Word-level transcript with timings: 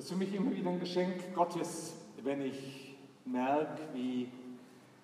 Das 0.00 0.06
ist 0.06 0.12
für 0.12 0.18
mich 0.18 0.34
immer 0.34 0.50
wieder 0.50 0.70
ein 0.70 0.80
Geschenk 0.80 1.34
Gottes, 1.34 1.94
wenn 2.22 2.40
ich 2.40 2.96
merke, 3.26 3.82
wie 3.92 4.30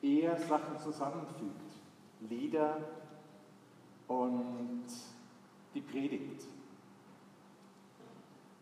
er 0.03 0.39
Sachen 0.39 0.79
zusammenfügt. 0.79 1.75
Lieder 2.31 2.79
und 4.09 4.87
die 5.75 5.83
Predigt. 5.83 6.47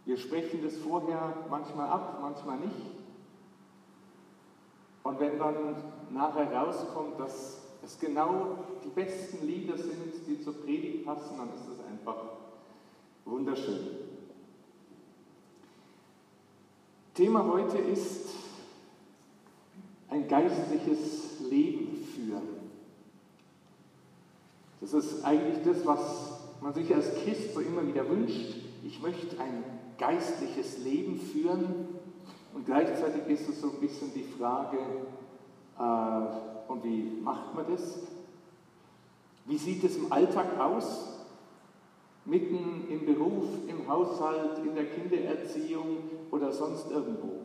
Wir 0.06 0.16
sprechen 0.16 0.60
das 0.64 0.76
vorher 0.78 1.36
manchmal 1.48 1.88
ab, 1.88 2.18
manchmal 2.20 2.58
nicht. 2.58 2.82
Und 5.04 5.20
wenn 5.20 5.38
dann 5.38 5.76
nachher 6.10 6.52
rauskommt, 6.52 7.20
dass 7.20 7.62
es 7.84 7.96
genau 8.00 8.58
die 8.84 8.88
besten 8.88 9.46
Lieder 9.46 9.78
sind, 9.78 10.26
die 10.26 10.40
zur 10.40 10.60
Predigt 10.64 11.04
passen, 11.04 11.38
dann 11.38 11.54
ist 11.54 11.68
es 11.68 11.78
einfach 11.86 12.16
wunderschön. 13.24 14.03
Thema 17.14 17.46
heute 17.46 17.78
ist 17.78 18.26
ein 20.10 20.26
geistliches 20.26 21.40
Leben 21.48 22.04
führen. 22.04 22.42
Das 24.80 24.92
ist 24.94 25.24
eigentlich 25.24 25.62
das, 25.64 25.86
was 25.86 26.40
man 26.60 26.74
sich 26.74 26.92
als 26.92 27.14
Christ 27.22 27.54
so 27.54 27.60
immer 27.60 27.86
wieder 27.86 28.08
wünscht. 28.08 28.56
Ich 28.82 29.00
möchte 29.00 29.40
ein 29.40 29.62
geistliches 29.96 30.78
Leben 30.78 31.20
führen. 31.20 31.86
Und 32.52 32.66
gleichzeitig 32.66 33.28
ist 33.28 33.48
es 33.48 33.60
so 33.60 33.70
ein 33.70 33.80
bisschen 33.80 34.12
die 34.12 34.24
Frage, 34.24 34.78
äh, 35.78 36.70
und 36.70 36.82
wie 36.82 37.20
macht 37.22 37.54
man 37.54 37.66
das? 37.70 37.98
Wie 39.46 39.58
sieht 39.58 39.84
es 39.84 39.96
im 39.96 40.10
Alltag 40.12 40.58
aus? 40.58 41.13
Mitten 42.26 42.88
im 42.88 43.04
Beruf, 43.04 43.44
im 43.66 43.86
Haushalt, 43.86 44.58
in 44.64 44.74
der 44.74 44.86
Kindererziehung 44.86 45.98
oder 46.30 46.52
sonst 46.52 46.90
irgendwo. 46.90 47.40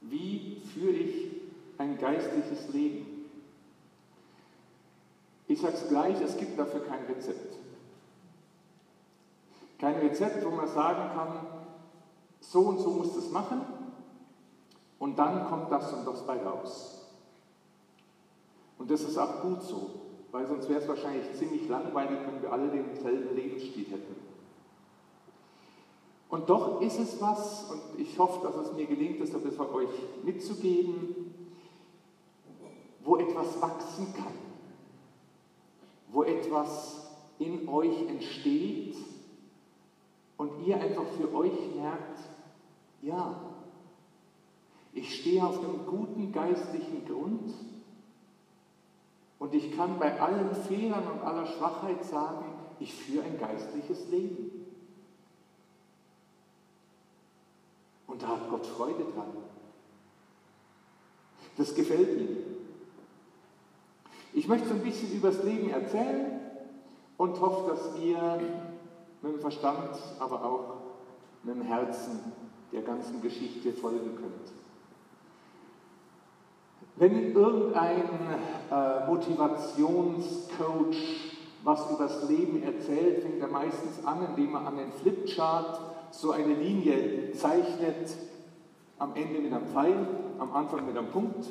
Wie 0.00 0.60
führe 0.74 0.96
ich 0.96 1.30
ein 1.78 1.98
geistliches 1.98 2.68
Leben? 2.72 3.06
Ich 5.46 5.60
sage 5.60 5.74
es 5.74 5.88
gleich, 5.88 6.20
es 6.20 6.36
gibt 6.36 6.58
dafür 6.58 6.80
kein 6.80 7.04
Rezept. 7.04 7.56
Kein 9.78 9.96
Rezept, 9.96 10.44
wo 10.44 10.50
man 10.50 10.68
sagen 10.68 11.14
kann, 11.14 11.46
so 12.40 12.60
und 12.60 12.78
so 12.78 12.90
muss 12.90 13.14
das 13.14 13.30
machen 13.30 13.62
und 14.98 15.18
dann 15.18 15.48
kommt 15.48 15.70
das 15.70 15.92
und 15.92 16.06
das 16.06 16.26
bei 16.26 16.42
raus. 16.42 17.06
Und 18.78 18.90
das 18.90 19.02
ist 19.02 19.18
auch 19.18 19.42
gut 19.42 19.62
so, 19.62 20.01
weil 20.32 20.46
sonst 20.46 20.68
wäre 20.68 20.80
es 20.80 20.88
wahrscheinlich 20.88 21.30
ziemlich 21.34 21.68
langweilig, 21.68 22.18
wenn 22.26 22.42
wir 22.42 22.52
alle 22.52 22.70
denselben 22.70 23.36
Lebensstil 23.36 23.84
hätten. 23.84 24.16
Und 26.30 26.48
doch 26.48 26.80
ist 26.80 26.98
es 26.98 27.20
was, 27.20 27.70
und 27.70 28.00
ich 28.00 28.18
hoffe, 28.18 28.46
dass 28.46 28.56
es 28.56 28.72
mir 28.72 28.86
gelingt, 28.86 29.20
das 29.20 29.30
euch 29.74 29.90
mitzugeben, 30.24 31.34
wo 33.04 33.18
etwas 33.18 33.60
wachsen 33.60 34.14
kann, 34.14 34.32
wo 36.08 36.22
etwas 36.22 37.12
in 37.38 37.68
euch 37.68 38.08
entsteht 38.08 38.96
und 40.38 40.66
ihr 40.66 40.80
einfach 40.80 41.06
für 41.18 41.34
euch 41.34 41.74
merkt, 41.76 42.20
ja, 43.02 43.38
ich 44.94 45.20
stehe 45.20 45.44
auf 45.44 45.58
einem 45.58 45.84
guten 45.86 46.32
geistlichen 46.32 47.04
Grund 47.06 47.52
und 49.42 49.52
ich 49.54 49.76
kann 49.76 49.98
bei 49.98 50.20
allen 50.20 50.54
Fehlern 50.54 51.04
und 51.04 51.20
aller 51.20 51.44
Schwachheit 51.46 52.04
sagen, 52.04 52.44
ich 52.78 52.94
führe 52.94 53.24
ein 53.24 53.40
geistliches 53.40 54.08
Leben. 54.08 54.66
Und 58.06 58.22
da 58.22 58.28
hat 58.28 58.48
Gott 58.50 58.64
Freude 58.64 59.02
dran. 59.02 59.32
Das 61.56 61.74
gefällt 61.74 62.20
ihm. 62.20 62.36
Ich 64.32 64.46
möchte 64.46 64.68
so 64.68 64.74
ein 64.74 64.84
bisschen 64.84 65.10
über 65.10 65.32
das 65.32 65.42
Leben 65.42 65.70
erzählen 65.70 66.40
und 67.16 67.40
hoffe, 67.40 67.68
dass 67.68 67.98
ihr 68.00 68.40
mit 69.22 69.32
dem 69.32 69.40
Verstand, 69.40 69.98
aber 70.20 70.44
auch 70.44 70.74
mit 71.42 71.56
dem 71.56 71.62
Herzen 71.62 72.20
der 72.70 72.82
ganzen 72.82 73.20
Geschichte 73.20 73.72
folgen 73.72 74.14
könnt. 74.14 74.61
Wenn 76.96 77.34
irgendein 77.34 78.02
äh, 78.70 79.06
Motivationscoach 79.06 81.32
was 81.64 81.90
über 81.90 82.04
das 82.04 82.28
Leben 82.28 82.62
erzählt, 82.62 83.22
fängt 83.22 83.40
er 83.40 83.48
meistens 83.48 84.04
an, 84.04 84.26
indem 84.28 84.54
er 84.54 84.66
an 84.66 84.76
den 84.76 84.92
Flipchart 84.92 85.80
so 86.10 86.32
eine 86.32 86.54
Linie 86.54 87.32
zeichnet, 87.32 88.16
am 88.98 89.14
Ende 89.14 89.40
mit 89.40 89.52
einem 89.52 89.66
Pfeil, 89.66 90.06
am 90.38 90.52
Anfang 90.52 90.86
mit 90.86 90.96
einem 90.96 91.10
Punkt 91.10 91.46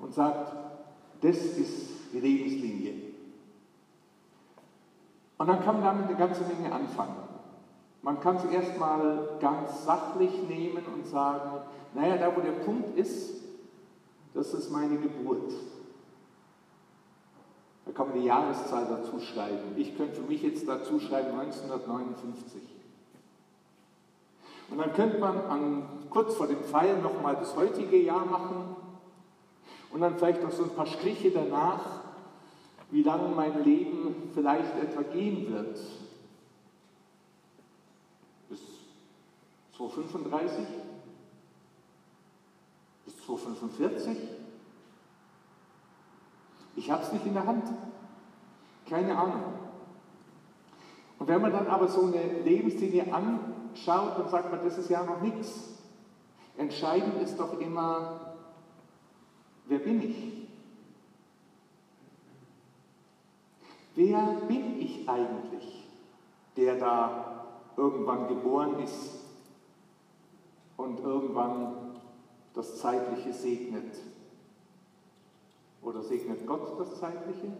und 0.00 0.14
sagt, 0.14 0.52
das 1.20 1.36
ist 1.36 1.88
die 2.12 2.20
Lebenslinie. 2.20 2.94
Und 5.38 5.46
dann 5.46 5.62
kann 5.62 5.76
man 5.76 5.84
damit 5.84 6.08
eine 6.08 6.16
ganze 6.16 6.42
Menge 6.44 6.72
anfangen. 6.72 7.16
Man 8.02 8.20
kann 8.20 8.36
es 8.36 8.44
erstmal 8.44 9.28
ganz 9.40 9.84
sachlich 9.84 10.30
nehmen 10.48 10.82
und 10.94 11.06
sagen, 11.06 11.60
naja, 11.94 12.16
da 12.16 12.36
wo 12.36 12.40
der 12.40 12.52
Punkt 12.52 12.98
ist, 12.98 13.43
das 14.34 14.52
ist 14.52 14.70
meine 14.70 14.98
Geburt. 14.98 15.52
Da 17.86 17.92
kann 17.92 18.08
man 18.08 18.20
die 18.20 18.26
Jahreszahl 18.26 18.86
dazu 18.86 19.20
schreiben. 19.20 19.76
Ich 19.76 19.96
könnte 19.96 20.16
für 20.16 20.28
mich 20.28 20.42
jetzt 20.42 20.66
dazu 20.66 20.98
schreiben 20.98 21.38
1959. 21.38 22.62
Und 24.70 24.78
dann 24.78 24.92
könnte 24.94 25.18
man 25.18 25.38
an, 25.38 25.82
kurz 26.10 26.34
vor 26.34 26.46
dem 26.46 26.62
Pfeil 26.64 27.00
nochmal 27.00 27.36
das 27.36 27.54
heutige 27.54 27.96
Jahr 27.96 28.24
machen 28.24 28.76
und 29.92 30.00
dann 30.00 30.16
vielleicht 30.16 30.42
noch 30.42 30.50
so 30.50 30.64
ein 30.64 30.70
paar 30.70 30.86
Striche 30.86 31.30
danach, 31.30 32.00
wie 32.90 33.02
lange 33.02 33.28
mein 33.28 33.62
Leben 33.62 34.30
vielleicht 34.34 34.76
etwa 34.76 35.02
gehen 35.02 35.52
wird. 35.52 35.78
Bis 38.48 38.60
235? 39.76 40.66
245? 43.54 44.16
Ich 46.76 46.90
habe 46.90 47.02
es 47.02 47.12
nicht 47.12 47.26
in 47.26 47.34
der 47.34 47.46
Hand. 47.46 47.64
Keine 48.88 49.16
Ahnung. 49.16 49.54
Und 51.18 51.28
wenn 51.28 51.40
man 51.40 51.52
dann 51.52 51.66
aber 51.68 51.88
so 51.88 52.02
eine 52.02 52.40
Lebenslinie 52.42 53.12
anschaut, 53.12 54.18
dann 54.18 54.28
sagt 54.28 54.50
man, 54.50 54.62
das 54.64 54.78
ist 54.78 54.90
ja 54.90 55.04
noch 55.04 55.20
nichts. 55.20 55.78
Entscheidend 56.56 57.22
ist 57.22 57.38
doch 57.38 57.58
immer, 57.60 58.34
wer 59.66 59.78
bin 59.78 60.02
ich? 60.02 60.48
Wer 63.94 64.18
bin 64.48 64.80
ich 64.80 65.08
eigentlich, 65.08 65.88
der 66.56 66.78
da 66.78 67.46
irgendwann 67.76 68.28
geboren 68.28 68.80
ist 68.80 69.24
und 70.76 71.00
irgendwann 71.00 71.83
das 72.54 72.78
Zeitliche 72.78 73.32
segnet. 73.32 73.96
Oder 75.82 76.02
segnet 76.02 76.46
Gott 76.46 76.78
das 76.78 76.98
Zeitliche? 76.98 77.52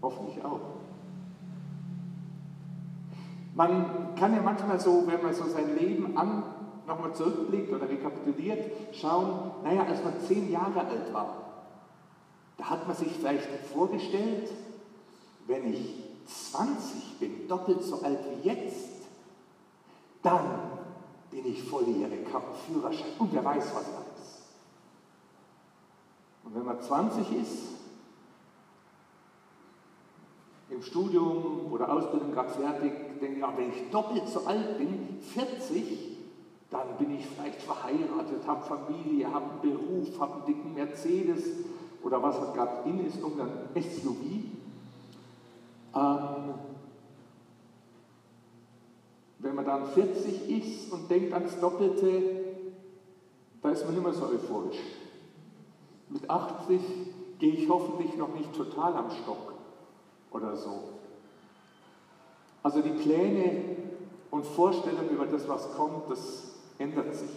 Hoffentlich 0.00 0.44
auch. 0.44 0.60
Man 3.54 4.14
kann 4.16 4.34
ja 4.34 4.42
manchmal 4.42 4.80
so, 4.80 5.06
wenn 5.06 5.22
man 5.22 5.34
so 5.34 5.44
sein 5.44 5.76
Leben 5.76 6.16
an, 6.16 6.42
nochmal 6.86 7.14
zurückblickt 7.14 7.72
oder 7.72 7.88
rekapituliert, 7.88 8.72
schauen, 8.92 9.52
naja, 9.62 9.84
als 9.84 10.02
man 10.02 10.14
zehn 10.26 10.50
Jahre 10.50 10.80
alt 10.80 11.12
war, 11.12 11.36
da 12.56 12.64
hat 12.70 12.86
man 12.86 12.96
sich 12.96 13.12
vielleicht 13.12 13.48
vorgestellt, 13.72 14.50
wenn 15.46 15.72
ich 15.72 16.02
20 16.26 17.18
bin, 17.18 17.48
doppelt 17.48 17.82
so 17.82 18.02
alt 18.02 18.18
wie 18.30 18.48
jetzt, 18.48 19.02
dann 20.22 20.71
bin 21.32 21.46
ich 21.46 21.62
volljährig, 21.64 22.32
habe 22.32 22.46
einen 22.46 22.56
Führerschein 22.66 23.12
und 23.18 23.32
wer 23.32 23.44
weiß 23.44 23.64
was 23.74 23.86
alles. 23.86 24.42
Und 26.44 26.54
wenn 26.54 26.64
man 26.64 26.80
20 26.80 27.32
ist, 27.32 27.72
im 30.70 30.82
Studium 30.82 31.72
oder 31.72 31.92
Ausbildung 31.92 32.32
gerade 32.32 32.50
fertig, 32.50 32.92
denke 33.20 33.34
ich, 33.34 33.40
ja, 33.40 33.52
wenn 33.56 33.70
ich 33.70 33.90
doppelt 33.90 34.28
so 34.28 34.46
alt 34.46 34.78
bin, 34.78 35.18
40, 35.20 36.18
dann 36.70 36.96
bin 36.98 37.18
ich 37.18 37.26
vielleicht 37.26 37.62
verheiratet, 37.62 38.46
habe 38.46 38.64
Familie, 38.64 39.32
habe 39.32 39.50
einen 39.50 39.60
Beruf, 39.60 40.18
habe 40.20 40.34
einen 40.36 40.46
dicken 40.46 40.74
Mercedes 40.74 41.44
oder 42.02 42.22
was 42.22 42.38
halt 42.38 42.54
gerade 42.54 42.88
in 42.88 43.06
ist, 43.06 43.18
irgendein 43.18 43.50
SUV. 43.74 44.22
Ähm, 45.94 46.54
wenn 49.38 49.54
man 49.54 49.61
dann 49.72 49.86
40 49.86 50.50
ist 50.50 50.92
und 50.92 51.10
denkt 51.10 51.32
ans 51.32 51.58
Doppelte, 51.58 52.22
da 53.62 53.70
ist 53.70 53.86
man 53.86 53.96
immer 53.96 54.12
so 54.12 54.26
euphorisch. 54.26 54.76
Mit 56.10 56.28
80 56.28 56.78
gehe 57.38 57.54
ich 57.54 57.70
hoffentlich 57.70 58.14
noch 58.18 58.34
nicht 58.34 58.52
total 58.54 58.94
am 58.94 59.10
Stock 59.10 59.54
oder 60.30 60.56
so. 60.56 60.90
Also 62.62 62.82
die 62.82 62.90
Pläne 62.90 63.76
und 64.30 64.44
Vorstellung 64.44 65.08
über 65.08 65.24
das, 65.24 65.48
was 65.48 65.72
kommt, 65.72 66.10
das 66.10 66.54
ändert 66.78 67.14
sich. 67.14 67.30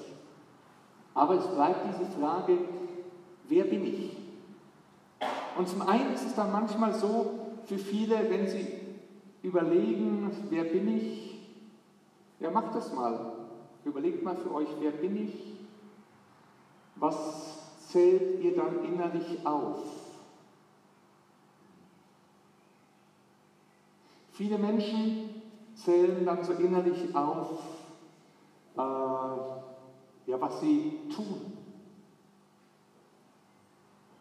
Aber 1.14 1.36
es 1.36 1.48
bleibt 1.48 1.86
diese 1.88 2.12
Frage, 2.20 2.58
wer 3.48 3.64
bin 3.64 3.86
ich? 3.86 4.18
Und 5.58 5.70
zum 5.70 5.84
einen 5.84 6.14
ist 6.14 6.26
es 6.26 6.36
dann 6.36 6.52
manchmal 6.52 6.94
so 6.94 7.40
für 7.66 7.78
viele, 7.78 8.30
wenn 8.30 8.46
sie 8.46 8.68
überlegen, 9.42 10.30
wer 10.50 10.66
bin 10.66 10.98
ich? 10.98 11.35
Ja, 12.40 12.52
macht 12.52 12.76
das 12.76 12.94
mal. 12.94 13.34
Überlegt 13.86 14.24
mal 14.24 14.36
für 14.36 14.54
euch, 14.54 14.68
wer 14.80 14.92
bin 14.92 15.16
ich? 15.16 15.54
Was 16.96 17.88
zählt 17.90 18.42
ihr 18.42 18.56
dann 18.56 18.84
innerlich 18.84 19.46
auf? 19.46 19.80
Viele 24.32 24.58
Menschen 24.58 25.42
zählen 25.76 26.26
dann 26.26 26.44
so 26.44 26.54
innerlich 26.54 27.16
auf, 27.16 27.62
äh, 28.76 28.80
ja, 28.80 30.42
was 30.42 30.60
sie 30.60 31.00
tun 31.14 31.54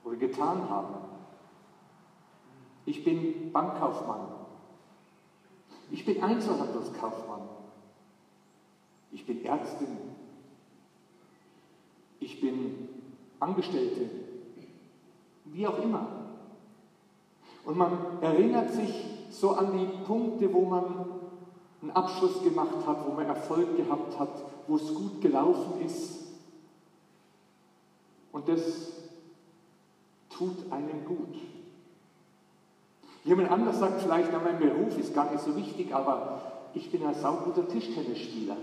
oder 0.05 0.17
getan 0.17 0.69
haben. 0.69 0.95
Ich 2.87 3.03
bin 3.03 3.51
Bankkaufmann. 3.51 4.29
Ich 5.91 6.05
bin 6.05 6.23
Einzelhandelskaufmann. 6.23 7.54
Ich 9.15 9.25
bin 9.25 9.45
Ärztin. 9.45 9.97
Ich 12.19 12.41
bin 12.41 12.89
Angestellte. 13.39 14.11
Wie 15.45 15.67
auch 15.67 15.81
immer. 15.83 16.07
Und 17.65 17.79
man 17.79 17.93
erinnert 18.21 18.73
sich 18.73 18.93
so 19.31 19.53
an 19.53 19.79
die 19.79 20.05
Punkte, 20.05 20.53
wo 20.53 20.63
man 20.63 21.07
einen 21.81 21.91
Abschluss 21.93 22.43
gemacht 22.43 22.87
hat, 22.87 23.07
wo 23.07 23.13
man 23.13 23.27
Erfolg 23.27 23.77
gehabt 23.77 24.19
hat, 24.19 24.43
wo 24.67 24.77
es 24.77 24.95
gut 24.95 25.21
gelaufen 25.21 25.81
ist. 25.85 26.25
Und 28.33 28.49
das 28.49 28.93
tut 30.29 30.73
einem 30.73 31.05
gut. 31.05 31.37
Jemand 33.23 33.51
anders 33.51 33.79
sagt 33.79 34.03
vielleicht, 34.03 34.31
na, 34.33 34.41
mein 34.41 34.59
Beruf 34.59 34.99
ist 34.99 35.15
gar 35.15 35.31
nicht 35.31 35.45
so 35.45 35.57
wichtig, 35.57 35.95
aber 35.95 36.43
ich 36.75 36.91
bin 36.91 37.07
ein 37.07 37.15
sauguter 37.15 37.69
Tischtennisspieler. 37.69 38.57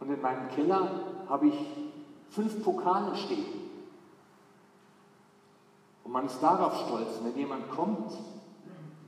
Und 0.00 0.10
in 0.10 0.20
meinem 0.20 0.48
Keller 0.48 0.88
habe 1.28 1.48
ich 1.48 1.54
fünf 2.30 2.64
Pokale 2.64 3.14
stehen. 3.16 3.60
Und 6.04 6.12
man 6.12 6.26
ist 6.26 6.42
darauf 6.42 6.74
stolz. 6.86 7.20
wenn 7.22 7.36
jemand 7.36 7.70
kommt, 7.70 8.12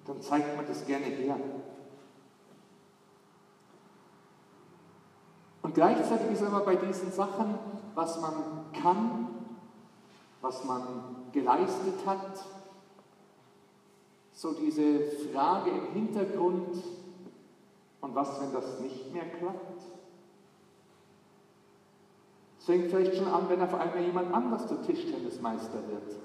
dann 0.06 0.21
zeigt 0.21 0.56
man 0.56 0.67
das 0.67 0.87
gerne 0.87 1.06
her. 1.06 1.37
Und 5.62 5.75
gleichzeitig 5.75 6.33
ist 6.33 6.43
aber 6.43 6.61
bei 6.61 6.77
diesen 6.77 7.11
Sachen, 7.11 7.59
was 7.94 8.21
man 8.21 8.35
kann, 8.83 9.29
was 10.41 10.65
man 10.65 10.83
geleistet 11.33 12.05
hat, 12.05 12.44
so 14.33 14.53
diese 14.53 15.00
Frage 15.33 15.71
im 15.71 15.93
Hintergrund, 15.93 16.77
und 18.03 18.17
was, 18.17 18.41
wenn 18.41 18.53
das 18.53 18.81
nicht 18.81 19.12
mehr 19.12 19.25
klappt? 19.25 19.83
Es 22.62 22.67
fängt 22.67 22.91
vielleicht 22.93 23.17
schon 23.17 23.26
an, 23.26 23.49
wenn 23.49 23.61
auf 23.61 23.75
einmal 23.75 24.05
jemand 24.05 24.32
anders 24.32 24.69
der 24.69 24.81
Tischtennismeister 24.82 25.81
wird. 25.88 26.17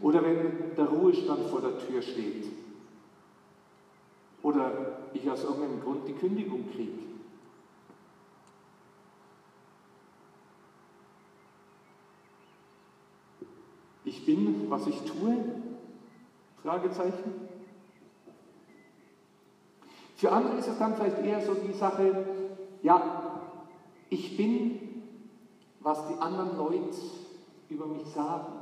Oder 0.00 0.24
wenn 0.24 0.74
der 0.74 0.86
Ruhestand 0.86 1.48
vor 1.48 1.60
der 1.60 1.78
Tür 1.78 2.02
steht. 2.02 2.46
Oder 4.42 4.98
ich 5.12 5.30
aus 5.30 5.44
irgendeinem 5.44 5.80
Grund 5.80 6.08
die 6.08 6.14
Kündigung 6.14 6.68
kriege. 6.72 7.04
Ich 14.04 14.26
bin, 14.26 14.68
was 14.68 14.88
ich 14.88 15.00
tue? 15.02 15.36
Fragezeichen. 16.64 17.48
Für 20.16 20.32
andere 20.32 20.56
ist 20.56 20.66
es 20.66 20.78
dann 20.78 20.96
vielleicht 20.96 21.20
eher 21.20 21.40
so 21.40 21.54
die 21.54 21.72
Sache, 21.72 22.43
ja, 22.84 23.40
ich 24.10 24.36
bin, 24.36 25.02
was 25.80 26.06
die 26.06 26.20
anderen 26.20 26.56
Leute 26.56 27.00
über 27.70 27.86
mich 27.86 28.06
sagen. 28.08 28.52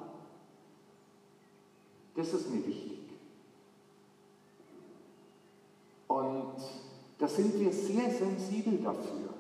Das 2.14 2.32
ist 2.32 2.48
mir 2.50 2.64
wichtig. 2.64 3.00
Und 6.06 6.54
da 7.18 7.26
sind 7.26 7.58
wir 7.58 7.72
sehr 7.72 8.10
sensibel 8.10 8.78
dafür. 8.78 9.30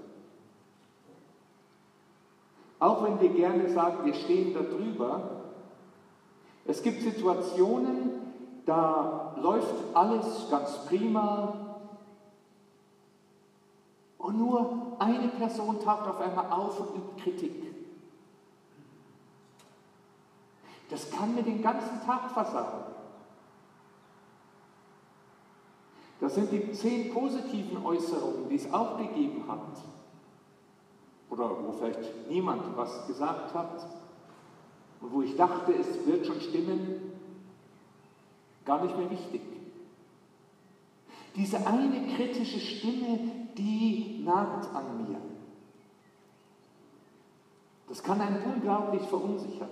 Auch 2.80 3.04
wenn 3.04 3.20
wir 3.20 3.28
gerne 3.28 3.68
sagen, 3.72 4.04
wir 4.04 4.14
stehen 4.14 4.52
da 4.52 4.62
drüber, 4.62 5.42
es 6.64 6.82
gibt 6.82 7.02
Situationen, 7.02 8.10
da 8.66 9.36
läuft 9.40 9.74
alles 9.94 10.48
ganz 10.50 10.86
prima 10.86 11.71
und 14.32 14.38
nur 14.38 14.96
eine 14.98 15.28
Person 15.28 15.80
taucht 15.80 16.08
auf 16.08 16.20
einmal 16.20 16.50
auf 16.50 16.80
und 16.80 16.96
übt 16.96 17.22
Kritik. 17.22 17.74
Das 20.90 21.10
kann 21.10 21.34
mir 21.34 21.42
den 21.42 21.62
ganzen 21.62 22.02
Tag 22.04 22.30
versagen. 22.30 22.84
Das 26.20 26.34
sind 26.34 26.52
die 26.52 26.72
zehn 26.72 27.12
positiven 27.12 27.84
Äußerungen, 27.84 28.48
die 28.48 28.56
es 28.56 28.72
auch 28.72 28.98
gegeben 28.98 29.44
hat. 29.48 29.78
Oder 31.30 31.50
wo 31.50 31.72
vielleicht 31.72 32.28
niemand 32.28 32.76
was 32.76 33.06
gesagt 33.06 33.54
hat 33.54 33.86
und 35.00 35.12
wo 35.12 35.22
ich 35.22 35.34
dachte, 35.36 35.72
es 35.72 36.06
wird 36.06 36.26
schon 36.26 36.40
stimmen, 36.40 37.12
gar 38.64 38.84
nicht 38.84 38.96
mehr 38.96 39.10
wichtig. 39.10 39.40
Diese 41.34 41.66
eine 41.66 42.14
kritische 42.14 42.60
Stimme, 42.60 43.41
die 43.56 44.22
nagt 44.24 44.74
an 44.74 44.96
mir. 44.96 45.20
Das 47.88 48.02
kann 48.02 48.20
einen 48.20 48.42
unglaublich 48.42 49.02
verunsichern. 49.02 49.68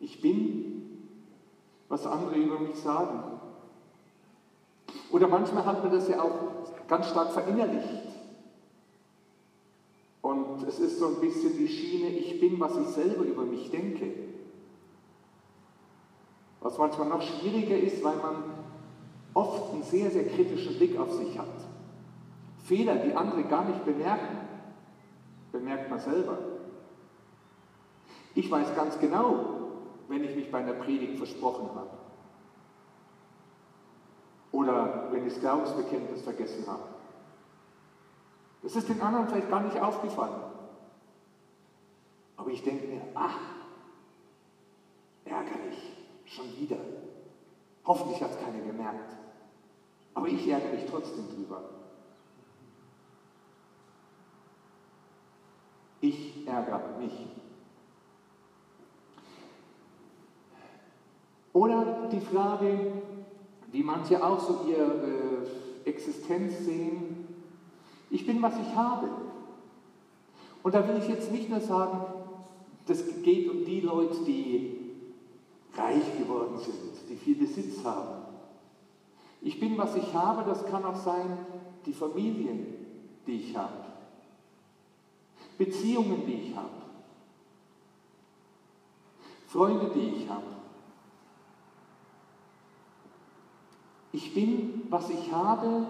Ich 0.00 0.20
bin, 0.20 1.08
was 1.88 2.06
andere 2.06 2.36
über 2.36 2.60
mich 2.60 2.76
sagen. 2.76 3.40
Oder 5.10 5.28
manchmal 5.28 5.64
hat 5.64 5.82
man 5.82 5.92
das 5.92 6.08
ja 6.08 6.22
auch 6.22 6.86
ganz 6.86 7.08
stark 7.08 7.32
verinnerlicht. 7.32 8.14
Und 10.22 10.62
es 10.66 10.78
ist 10.78 10.98
so 10.98 11.08
ein 11.08 11.20
bisschen 11.20 11.56
die 11.56 11.68
Schiene, 11.68 12.08
ich 12.08 12.40
bin, 12.40 12.58
was 12.60 12.76
ich 12.76 12.88
selber 12.88 13.24
über 13.24 13.44
mich 13.44 13.70
denke. 13.70 14.12
Was 16.60 16.78
manchmal 16.78 17.08
noch 17.08 17.22
schwieriger 17.22 17.76
ist, 17.76 18.02
weil 18.02 18.16
man 18.16 18.53
oft 19.34 19.72
einen 19.72 19.82
sehr, 19.82 20.10
sehr 20.10 20.24
kritischen 20.28 20.76
Blick 20.76 20.98
auf 20.98 21.12
sich 21.12 21.38
hat. 21.38 21.46
Fehler, 22.64 22.96
die 22.96 23.14
andere 23.14 23.42
gar 23.44 23.64
nicht 23.64 23.84
bemerken, 23.84 24.38
bemerkt 25.52 25.90
man 25.90 26.00
selber. 26.00 26.38
Ich 28.34 28.50
weiß 28.50 28.74
ganz 28.74 28.98
genau, 28.98 29.70
wenn 30.08 30.24
ich 30.24 30.34
mich 30.34 30.50
bei 30.50 30.58
einer 30.58 30.72
Predigt 30.72 31.18
versprochen 31.18 31.68
habe. 31.74 31.90
Oder 34.52 35.08
wenn 35.10 35.26
ich 35.26 35.34
das 35.34 35.40
Glaubensbekenntnis 35.40 36.22
vergessen 36.22 36.66
habe. 36.66 36.82
Das 38.62 38.76
ist 38.76 38.88
den 38.88 39.00
anderen 39.00 39.28
vielleicht 39.28 39.50
gar 39.50 39.60
nicht 39.60 39.80
aufgefallen. 39.80 40.40
Aber 42.36 42.50
ich 42.50 42.62
denke 42.62 42.86
mir, 42.86 43.02
ach, 43.14 43.38
ärgerlich, 45.24 45.92
schon 46.24 46.46
wieder. 46.56 46.78
Hoffentlich 47.84 48.22
hat 48.22 48.30
es 48.30 48.38
keiner 48.38 48.64
gemerkt. 48.64 49.23
Aber 50.14 50.28
ich 50.28 50.48
ärgere 50.48 50.72
mich 50.72 50.86
trotzdem 50.88 51.24
drüber. 51.34 51.62
Ich 56.00 56.46
ärgere 56.46 56.98
mich. 56.98 57.26
Oder 61.52 62.08
die 62.10 62.20
Frage, 62.20 62.92
wie 63.72 63.82
manche 63.82 64.24
auch 64.24 64.40
so 64.40 64.66
ihre 64.68 65.46
Existenz 65.84 66.64
sehen, 66.64 67.26
ich 68.10 68.26
bin, 68.26 68.42
was 68.42 68.54
ich 68.58 68.74
habe. 68.74 69.08
Und 70.62 70.74
da 70.74 70.86
will 70.86 70.98
ich 70.98 71.08
jetzt 71.08 71.32
nicht 71.32 71.48
nur 71.50 71.60
sagen, 71.60 72.04
das 72.86 73.02
geht 73.22 73.50
um 73.50 73.64
die 73.64 73.80
Leute, 73.80 74.16
die 74.24 74.90
reich 75.76 76.18
geworden 76.18 76.58
sind, 76.58 77.08
die 77.08 77.16
viel 77.16 77.36
Besitz 77.36 77.84
haben. 77.84 78.23
Ich 79.44 79.60
bin, 79.60 79.76
was 79.76 79.94
ich 79.94 80.14
habe, 80.14 80.42
das 80.44 80.64
kann 80.64 80.84
auch 80.86 80.96
sein, 80.96 81.38
die 81.84 81.92
Familien, 81.92 82.66
die 83.26 83.42
ich 83.42 83.56
habe. 83.56 83.74
Beziehungen, 85.58 86.22
die 86.26 86.48
ich 86.48 86.56
habe. 86.56 86.70
Freunde, 89.46 89.90
die 89.94 90.16
ich 90.16 90.28
habe. 90.30 90.46
Ich 94.12 94.32
bin, 94.32 94.84
was 94.88 95.10
ich 95.10 95.30
habe. 95.30 95.86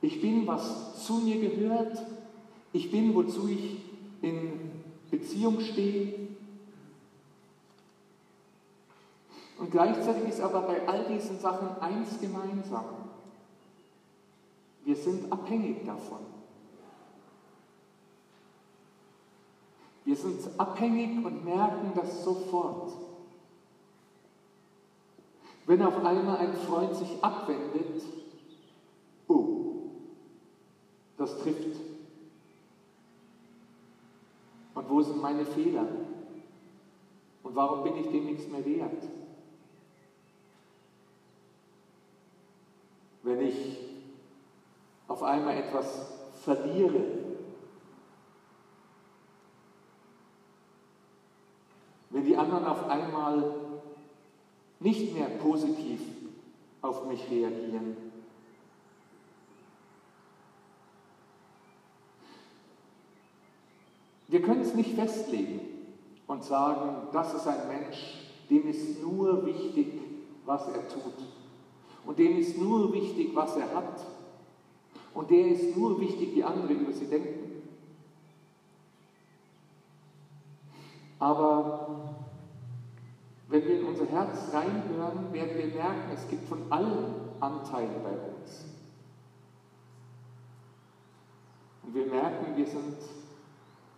Ich 0.00 0.20
bin, 0.20 0.46
was 0.46 1.04
zu 1.04 1.14
mir 1.14 1.40
gehört. 1.40 2.00
Ich 2.72 2.88
bin, 2.92 3.16
wozu 3.16 3.48
ich 3.48 3.80
in 4.22 4.70
Beziehung 5.10 5.58
stehe. 5.58 6.28
Und 9.58 9.70
gleichzeitig 9.72 10.28
ist 10.28 10.40
aber 10.40 10.62
bei 10.62 10.86
all 10.86 11.04
diesen 11.06 11.38
Sachen 11.38 11.68
eins 11.80 12.20
gemeinsam. 12.20 12.84
Wir 14.84 14.96
sind 14.96 15.30
abhängig 15.32 15.84
davon. 15.84 16.20
Wir 20.04 20.16
sind 20.16 20.58
abhängig 20.58 21.24
und 21.24 21.44
merken 21.44 21.92
das 21.94 22.24
sofort. 22.24 22.92
Wenn 25.66 25.82
auf 25.82 26.02
einmal 26.02 26.38
ein 26.38 26.54
Freund 26.54 26.96
sich 26.96 27.22
abwendet, 27.22 28.02
oh, 29.26 29.90
das 31.18 31.36
trifft. 31.40 31.76
Und 34.74 34.88
wo 34.88 35.02
sind 35.02 35.20
meine 35.20 35.44
Fehler? 35.44 35.86
Und 37.42 37.54
warum 37.54 37.82
bin 37.82 37.96
ich 37.96 38.08
dem 38.10 38.24
nichts 38.24 38.48
mehr 38.48 38.64
wert? 38.64 39.02
Wenn 43.28 43.42
ich 43.42 43.76
auf 45.06 45.22
einmal 45.22 45.54
etwas 45.58 46.12
verliere, 46.42 47.04
wenn 52.08 52.24
die 52.24 52.38
anderen 52.38 52.64
auf 52.64 52.88
einmal 52.88 53.54
nicht 54.80 55.12
mehr 55.12 55.28
positiv 55.28 56.00
auf 56.80 57.06
mich 57.06 57.30
reagieren. 57.30 57.98
Wir 64.28 64.40
können 64.40 64.62
es 64.62 64.72
nicht 64.72 64.94
festlegen 64.94 65.60
und 66.26 66.44
sagen, 66.44 67.08
das 67.12 67.34
ist 67.34 67.46
ein 67.46 67.68
Mensch, 67.68 68.30
dem 68.48 68.66
ist 68.70 69.02
nur 69.02 69.44
wichtig, 69.44 70.00
was 70.46 70.66
er 70.68 70.88
tut. 70.88 71.12
Und 72.08 72.18
dem 72.18 72.38
ist 72.38 72.56
nur 72.56 72.90
wichtig, 72.94 73.32
was 73.34 73.54
er 73.58 73.74
hat. 73.74 74.00
Und 75.12 75.30
der 75.30 75.48
ist 75.48 75.76
nur 75.76 76.00
wichtig, 76.00 76.34
wie 76.34 76.42
andere 76.42 76.72
über 76.72 76.90
sie 76.90 77.04
denken. 77.04 77.68
Aber 81.18 82.14
wenn 83.48 83.62
wir 83.62 83.80
in 83.80 83.86
unser 83.88 84.06
Herz 84.06 84.54
reinhören, 84.54 85.34
werden 85.34 85.58
wir 85.58 85.66
merken, 85.66 86.10
es 86.14 86.26
gibt 86.30 86.48
von 86.48 86.72
allen 86.72 87.14
Anteilen 87.40 88.02
bei 88.02 88.12
uns. 88.12 88.64
Und 91.82 91.94
wir 91.94 92.06
merken, 92.06 92.56
wir 92.56 92.66
sind 92.66 92.96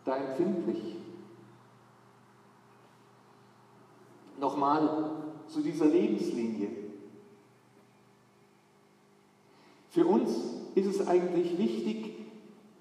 da 0.05 0.17
empfindlich. 0.17 0.97
Nochmal 4.40 5.12
zu 5.47 5.62
dieser 5.62 5.87
Lebenslinie. 5.87 6.80
Für 9.90 10.06
uns 10.06 10.30
ist 10.75 10.87
es 10.87 11.06
eigentlich 11.06 11.59
wichtig, 11.59 12.14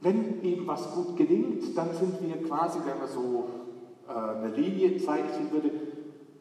wenn 0.02 0.44
eben 0.44 0.66
was 0.68 0.94
gut 0.94 1.18
gelingt, 1.18 1.78
dann 1.78 1.94
sind 1.94 2.22
wir 2.22 2.42
quasi, 2.44 2.80
wenn 2.86 3.00
man 3.00 3.10
so 3.10 3.50
äh, 4.08 4.12
eine 4.12 4.56
Linie 4.56 4.98
zeichnen 4.98 5.52
würde, 5.52 5.72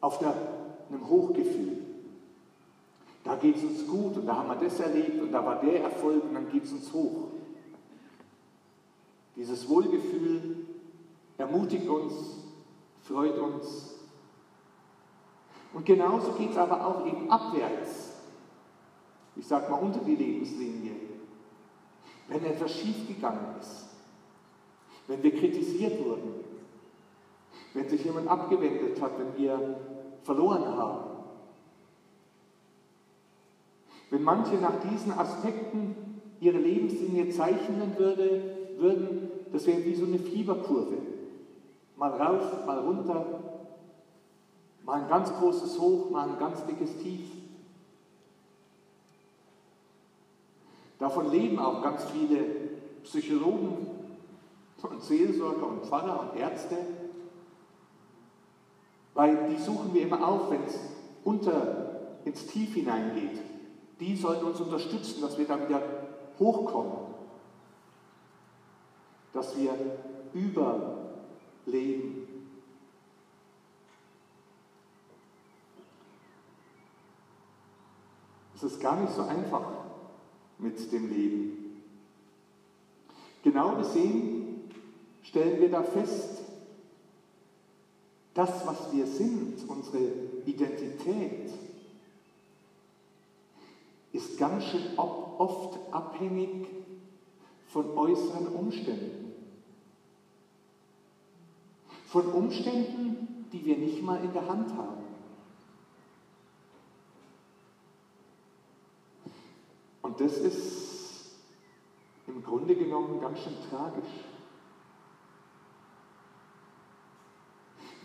auf 0.00 0.18
der, 0.18 0.34
einem 0.90 1.08
Hochgefühl. 1.08 1.78
Da 3.24 3.34
geht 3.34 3.56
es 3.56 3.64
uns 3.64 3.86
gut 3.86 4.16
und 4.16 4.26
da 4.26 4.36
haben 4.36 4.48
wir 4.48 4.68
das 4.68 4.78
erlebt 4.78 5.20
und 5.20 5.32
da 5.32 5.44
war 5.44 5.60
der 5.60 5.82
Erfolg 5.82 6.22
und 6.22 6.34
dann 6.34 6.50
geht 6.50 6.64
es 6.64 6.72
uns 6.72 6.92
hoch. 6.92 7.28
Dieses 9.36 9.68
Wohlgefühl 9.68 10.66
ermutigt 11.36 11.88
uns, 11.88 12.12
freut 13.02 13.38
uns. 13.38 13.94
Und 15.72 15.84
genauso 15.84 16.32
geht 16.32 16.52
es 16.52 16.56
aber 16.56 16.86
auch 16.86 17.06
eben 17.06 17.30
abwärts. 17.30 18.17
Ich 19.38 19.46
sage 19.46 19.70
mal 19.70 19.78
unter 19.78 20.00
die 20.00 20.16
Lebenslinie. 20.16 20.92
Wenn 22.26 22.44
etwas 22.44 22.72
schiefgegangen 22.72 23.58
ist, 23.60 23.86
wenn 25.06 25.22
wir 25.22 25.34
kritisiert 25.34 26.04
wurden, 26.04 26.34
wenn 27.72 27.88
sich 27.88 28.04
jemand 28.04 28.28
abgewendet 28.28 29.00
hat, 29.00 29.12
wenn 29.18 29.42
wir 29.42 29.80
verloren 30.22 30.66
haben. 30.76 31.04
Wenn 34.10 34.22
manche 34.22 34.56
nach 34.56 34.80
diesen 34.90 35.12
Aspekten 35.12 35.94
ihre 36.40 36.58
Lebenslinie 36.58 37.30
zeichnen 37.30 37.96
würde, 37.96 38.56
würden, 38.78 39.30
das 39.52 39.66
wäre 39.66 39.84
wie 39.84 39.94
so 39.94 40.06
eine 40.06 40.18
Fieberkurve. 40.18 40.98
Mal 41.96 42.10
rauf, 42.10 42.66
mal 42.66 42.78
runter, 42.80 43.24
mal 44.84 45.02
ein 45.02 45.08
ganz 45.08 45.32
großes 45.32 45.78
Hoch, 45.78 46.10
mal 46.10 46.28
ein 46.28 46.38
ganz 46.38 46.64
dickes 46.66 46.96
Tief. 46.98 47.37
Davon 50.98 51.30
leben 51.30 51.58
auch 51.58 51.82
ganz 51.82 52.04
viele 52.04 52.44
Psychologen 53.04 53.86
und 54.82 55.02
Seelsorger 55.02 55.66
und 55.66 55.86
Pfarrer 55.86 56.20
und 56.20 56.40
Ärzte. 56.40 56.76
Weil 59.14 59.48
die 59.48 59.62
suchen 59.62 59.94
wir 59.94 60.02
immer 60.02 60.26
auf, 60.26 60.50
wenn 60.50 60.64
es 60.64 60.78
unter 61.24 61.88
ins 62.24 62.46
Tief 62.46 62.74
hineingeht. 62.74 63.40
Die 64.00 64.16
sollen 64.16 64.44
uns 64.44 64.60
unterstützen, 64.60 65.20
dass 65.22 65.38
wir 65.38 65.46
dann 65.46 65.68
wieder 65.68 65.82
hochkommen. 66.38 67.14
Dass 69.32 69.56
wir 69.56 69.74
überleben. 70.34 72.28
Es 78.54 78.62
ist 78.62 78.80
gar 78.80 79.00
nicht 79.00 79.12
so 79.12 79.22
einfach 79.22 79.87
mit 80.58 80.92
dem 80.92 81.08
Leben. 81.08 81.82
Genau 83.42 83.76
gesehen 83.76 84.70
stellen 85.22 85.60
wir 85.60 85.70
da 85.70 85.82
fest, 85.82 86.42
das, 88.34 88.66
was 88.66 88.92
wir 88.92 89.06
sind, 89.06 89.68
unsere 89.68 89.98
Identität, 90.46 91.50
ist 94.12 94.38
ganz 94.38 94.64
schön 94.64 94.96
oft 94.96 95.78
abhängig 95.92 96.66
von 97.68 97.96
äußeren 97.96 98.46
Umständen. 98.48 99.32
Von 102.06 102.26
Umständen, 102.26 103.46
die 103.52 103.64
wir 103.64 103.76
nicht 103.76 104.02
mal 104.02 104.22
in 104.24 104.32
der 104.32 104.48
Hand 104.48 104.72
haben. 104.74 105.07
Und 110.08 110.18
das 110.18 110.38
ist 110.38 111.36
im 112.26 112.42
Grunde 112.42 112.74
genommen 112.74 113.20
ganz 113.20 113.40
schön 113.40 113.52
tragisch. 113.70 114.24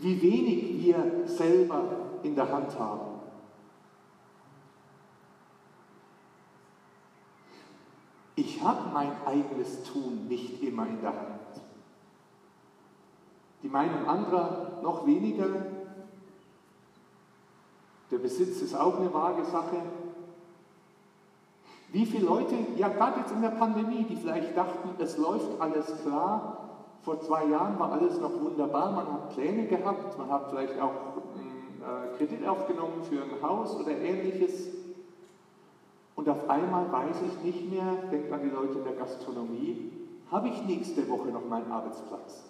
wie 0.03 0.21
wenig 0.21 0.83
wir 0.83 1.27
selber 1.27 1.83
in 2.23 2.35
der 2.35 2.51
Hand 2.51 2.77
haben. 2.77 3.21
Ich 8.35 8.61
habe 8.61 8.89
mein 8.93 9.11
eigenes 9.25 9.83
Tun 9.83 10.27
nicht 10.27 10.61
immer 10.61 10.87
in 10.87 10.99
der 10.99 11.11
Hand. 11.11 11.61
Die 13.61 13.69
Meinung 13.69 14.05
anderer 14.05 14.81
noch 14.81 15.05
weniger. 15.05 15.47
Der 18.11 18.17
Besitz 18.17 18.61
ist 18.61 18.75
auch 18.75 18.99
eine 18.99 19.13
vage 19.13 19.45
Sache. 19.45 19.81
Wie 21.93 22.07
viele 22.07 22.25
Leute, 22.25 22.55
ja 22.75 22.87
gerade 22.87 23.19
jetzt 23.19 23.31
in 23.31 23.43
der 23.43 23.49
Pandemie, 23.49 24.03
die 24.03 24.15
vielleicht 24.15 24.57
dachten, 24.57 24.95
es 24.97 25.15
läuft 25.17 25.61
alles 25.61 26.01
klar, 26.01 26.69
vor 27.03 27.21
zwei 27.21 27.45
Jahren 27.45 27.77
war 27.77 27.91
alles 27.91 28.19
noch 28.19 28.33
wunderbar, 28.41 28.93
man 28.93 29.13
hat 29.13 29.35
Pläne 29.35 29.67
gehabt, 29.67 30.17
man 30.17 30.27
hat 30.27 30.49
vielleicht 30.49 30.79
auch 30.79 30.91
einen 31.35 31.83
äh, 31.83 32.17
Kredit 32.17 32.47
aufgenommen 32.47 33.03
für 33.03 33.21
ein 33.21 33.47
Haus 33.47 33.75
oder 33.75 33.91
ähnliches. 33.91 34.69
Und 36.15 36.27
auf 36.27 36.49
einmal 36.49 36.91
weiß 36.91 37.17
ich 37.27 37.43
nicht 37.43 37.69
mehr, 37.69 37.85
denkt 38.11 38.31
an 38.33 38.41
die 38.43 38.49
Leute 38.49 38.79
in 38.79 38.85
der 38.85 38.93
Gastronomie, 38.93 39.91
habe 40.31 40.49
ich 40.49 40.65
nächste 40.65 41.07
Woche 41.07 41.27
noch 41.27 41.45
meinen 41.47 41.71
Arbeitsplatz? 41.71 42.45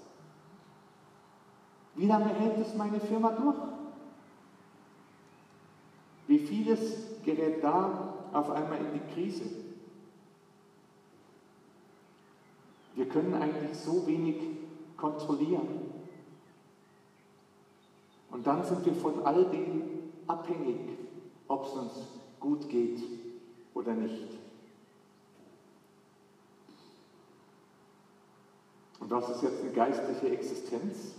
Wie 1.95 2.07
lange 2.07 2.29
hält 2.29 2.59
es 2.59 2.75
meine 2.75 3.01
Firma 3.01 3.31
durch? 3.31 3.57
Wie 6.27 6.39
vieles 6.39 7.21
gerät 7.25 7.61
da 7.61 8.12
auf 8.33 8.49
einmal 8.49 8.79
in 8.79 8.93
die 8.93 9.13
Krise? 9.13 9.43
Wir 12.95 13.07
können 13.07 13.33
eigentlich 13.33 13.77
so 13.77 14.05
wenig 14.05 14.35
kontrollieren. 14.97 15.91
Und 18.31 18.47
dann 18.47 18.63
sind 18.63 18.85
wir 18.85 18.93
von 18.95 19.25
all 19.25 19.45
dem 19.45 19.83
abhängig, 20.27 20.97
ob 21.47 21.65
es 21.65 21.73
uns 21.73 21.91
gut 22.39 22.69
geht 22.69 22.99
oder 23.73 23.93
nicht. 23.93 24.27
Und 28.99 29.11
was 29.11 29.29
ist 29.29 29.43
jetzt 29.43 29.61
eine 29.61 29.71
geistliche 29.71 30.29
Existenz? 30.29 31.15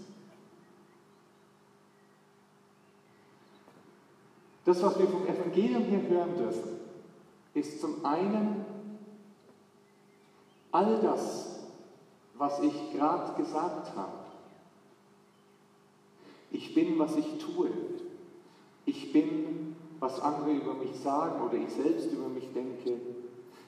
Das, 4.64 4.82
was 4.82 4.98
wir 4.98 5.06
vom 5.06 5.26
Evangelium 5.26 5.82
her 5.82 6.08
hören 6.08 6.36
dürfen, 6.38 6.73
ist 7.54 7.80
zum 7.80 8.04
einen 8.04 8.64
all 10.72 11.00
das, 11.00 11.60
was 12.36 12.60
ich 12.60 12.92
gerade 12.92 13.40
gesagt 13.40 13.94
habe. 13.94 14.24
Ich 16.50 16.74
bin, 16.74 16.98
was 16.98 17.16
ich 17.16 17.38
tue. 17.38 17.70
Ich 18.86 19.12
bin, 19.12 19.76
was 20.00 20.20
andere 20.20 20.52
über 20.52 20.74
mich 20.74 20.94
sagen 21.00 21.40
oder 21.42 21.54
ich 21.54 21.70
selbst 21.72 22.12
über 22.12 22.28
mich 22.28 22.52
denke. 22.52 23.00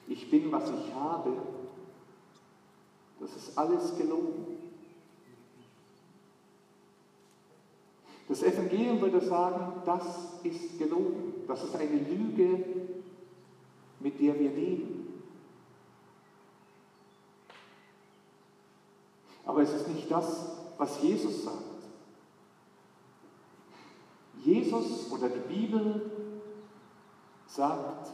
Ich 0.07 0.29
bin, 0.29 0.51
was 0.51 0.69
ich 0.69 0.93
habe. 0.93 1.33
Das 3.19 3.35
ist 3.35 3.57
alles 3.57 3.97
gelogen. 3.97 4.57
Das 8.27 8.43
Evangelium 8.43 8.99
würde 8.99 9.21
sagen, 9.21 9.81
das 9.85 10.03
ist 10.43 10.77
gelogen. 10.77 11.33
Das 11.47 11.63
ist 11.63 11.75
eine 11.75 11.99
Lüge, 11.99 12.65
mit 13.99 14.19
der 14.19 14.39
wir 14.39 14.51
leben. 14.51 15.23
Aber 19.45 19.61
es 19.61 19.73
ist 19.73 19.87
nicht 19.87 20.11
das, 20.11 20.57
was 20.77 21.01
Jesus 21.01 21.43
sagt. 21.43 21.63
Jesus 24.43 25.11
oder 25.11 25.29
die 25.29 25.53
Bibel 25.53 26.11
sagt, 27.47 28.11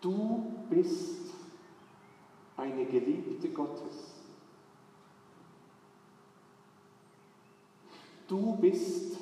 du 0.00 0.52
bist 0.68 1.30
eine 2.56 2.86
Geliebte 2.86 3.50
Gottes. 3.50 4.14
Du 8.26 8.56
bist 8.56 9.16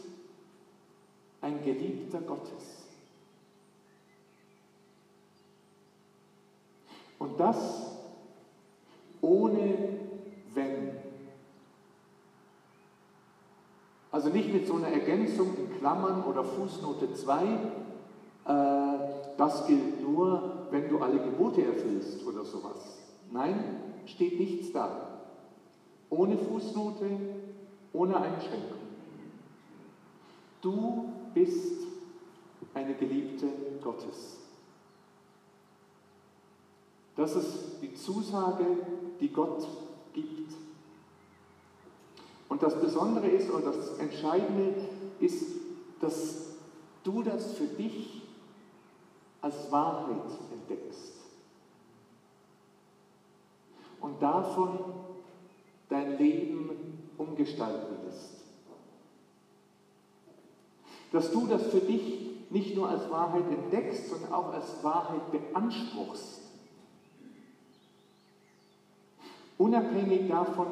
ein 1.40 1.62
Geliebter 1.62 2.21
Gottes. 2.21 2.77
Und 7.19 7.39
das 7.39 7.99
ohne 9.21 9.99
Wenn. 10.55 10.93
Also 14.11 14.31
nicht 14.31 14.53
mit 14.53 14.67
so 14.67 14.75
einer 14.77 14.89
Ergänzung 14.89 15.57
in 15.57 15.79
Klammern 15.79 16.25
oder 16.25 16.43
Fußnote 16.45 17.13
2, 17.13 17.45
äh, 17.45 18.99
das 19.37 19.67
gilt 19.67 20.01
nur, 20.03 20.67
wenn 20.71 20.89
du 20.89 20.99
alle 20.99 21.19
Gebote 21.19 21.65
erfüllst 21.65 22.27
oder 22.27 22.45
sowas. 22.45 22.99
Nein, 23.31 23.63
steht 24.07 24.41
nichts 24.41 24.73
da. 24.73 25.21
Ohne 26.11 26.39
Fußnote, 26.39 27.07
ohne 27.93 28.17
Einschränkung. 28.17 28.79
Du 30.63 31.13
bist 31.35 31.83
eine 32.75 32.95
Geliebte 32.95 33.47
Gottes. 33.83 34.48
Das 37.19 37.37
ist 37.37 37.83
die 37.83 37.93
Zusage, 37.93 38.65
die 39.21 39.29
Gott 39.29 39.67
gibt. 40.15 40.53
Und 42.49 42.63
das 42.63 42.81
Besondere 42.81 43.27
ist 43.27 43.51
und 43.51 43.67
das 43.67 43.99
Entscheidende 43.99 44.75
ist, 45.21 45.45
dass 46.01 46.53
du 47.05 47.23
das 47.23 47.53
für 47.53 47.67
dich 47.67 48.23
als 49.43 49.71
Wahrheit 49.71 50.31
entdeckst 50.52 51.13
und 54.00 54.23
davon 54.23 54.78
dein 55.91 56.19
Leben 56.19 56.71
umgestalten 57.19 58.07
lässt 58.07 58.39
dass 61.13 61.33
du 61.33 61.47
das 61.47 61.67
für 61.69 61.81
dich 61.81 62.31
nicht 62.50 62.76
nur 62.76 62.89
als 62.89 63.11
Wahrheit 63.11 63.45
entdeckst, 63.50 64.09
sondern 64.09 64.33
auch 64.33 64.52
als 64.52 64.83
Wahrheit 64.83 65.31
beanspruchst. 65.33 66.38
Unabhängig 69.58 70.28
davon, 70.28 70.68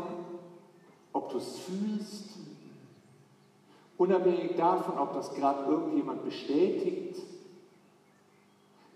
ob 1.13 1.31
du 1.31 1.39
es 1.39 1.59
fühlst, 1.59 2.31
unabhängig 3.99 4.57
davon, 4.57 4.99
ob 4.99 5.15
das 5.15 5.35
gerade 5.35 5.71
irgendjemand 5.71 6.25
bestätigt, 6.25 7.21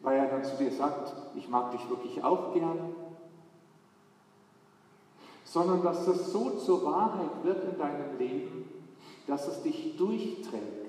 weil 0.03 0.19
er 0.19 0.31
dann 0.31 0.45
zu 0.45 0.57
dir 0.57 0.71
sagt, 0.71 1.13
ich 1.37 1.49
mag 1.49 1.73
dich 1.73 1.89
wirklich 1.91 2.23
auch 2.23 2.55
gern, 2.55 2.95
sondern 5.45 5.83
dass 5.83 6.07
das 6.07 6.33
so 6.33 6.51
zur 6.59 6.85
Wahrheit 6.85 7.45
wird 7.45 7.65
in 7.65 7.79
deinem 7.79 8.19
Leben, 8.19 8.69
dass 9.27 9.49
es 9.49 9.63
dich 9.63 9.97
durchträgt 9.97 10.81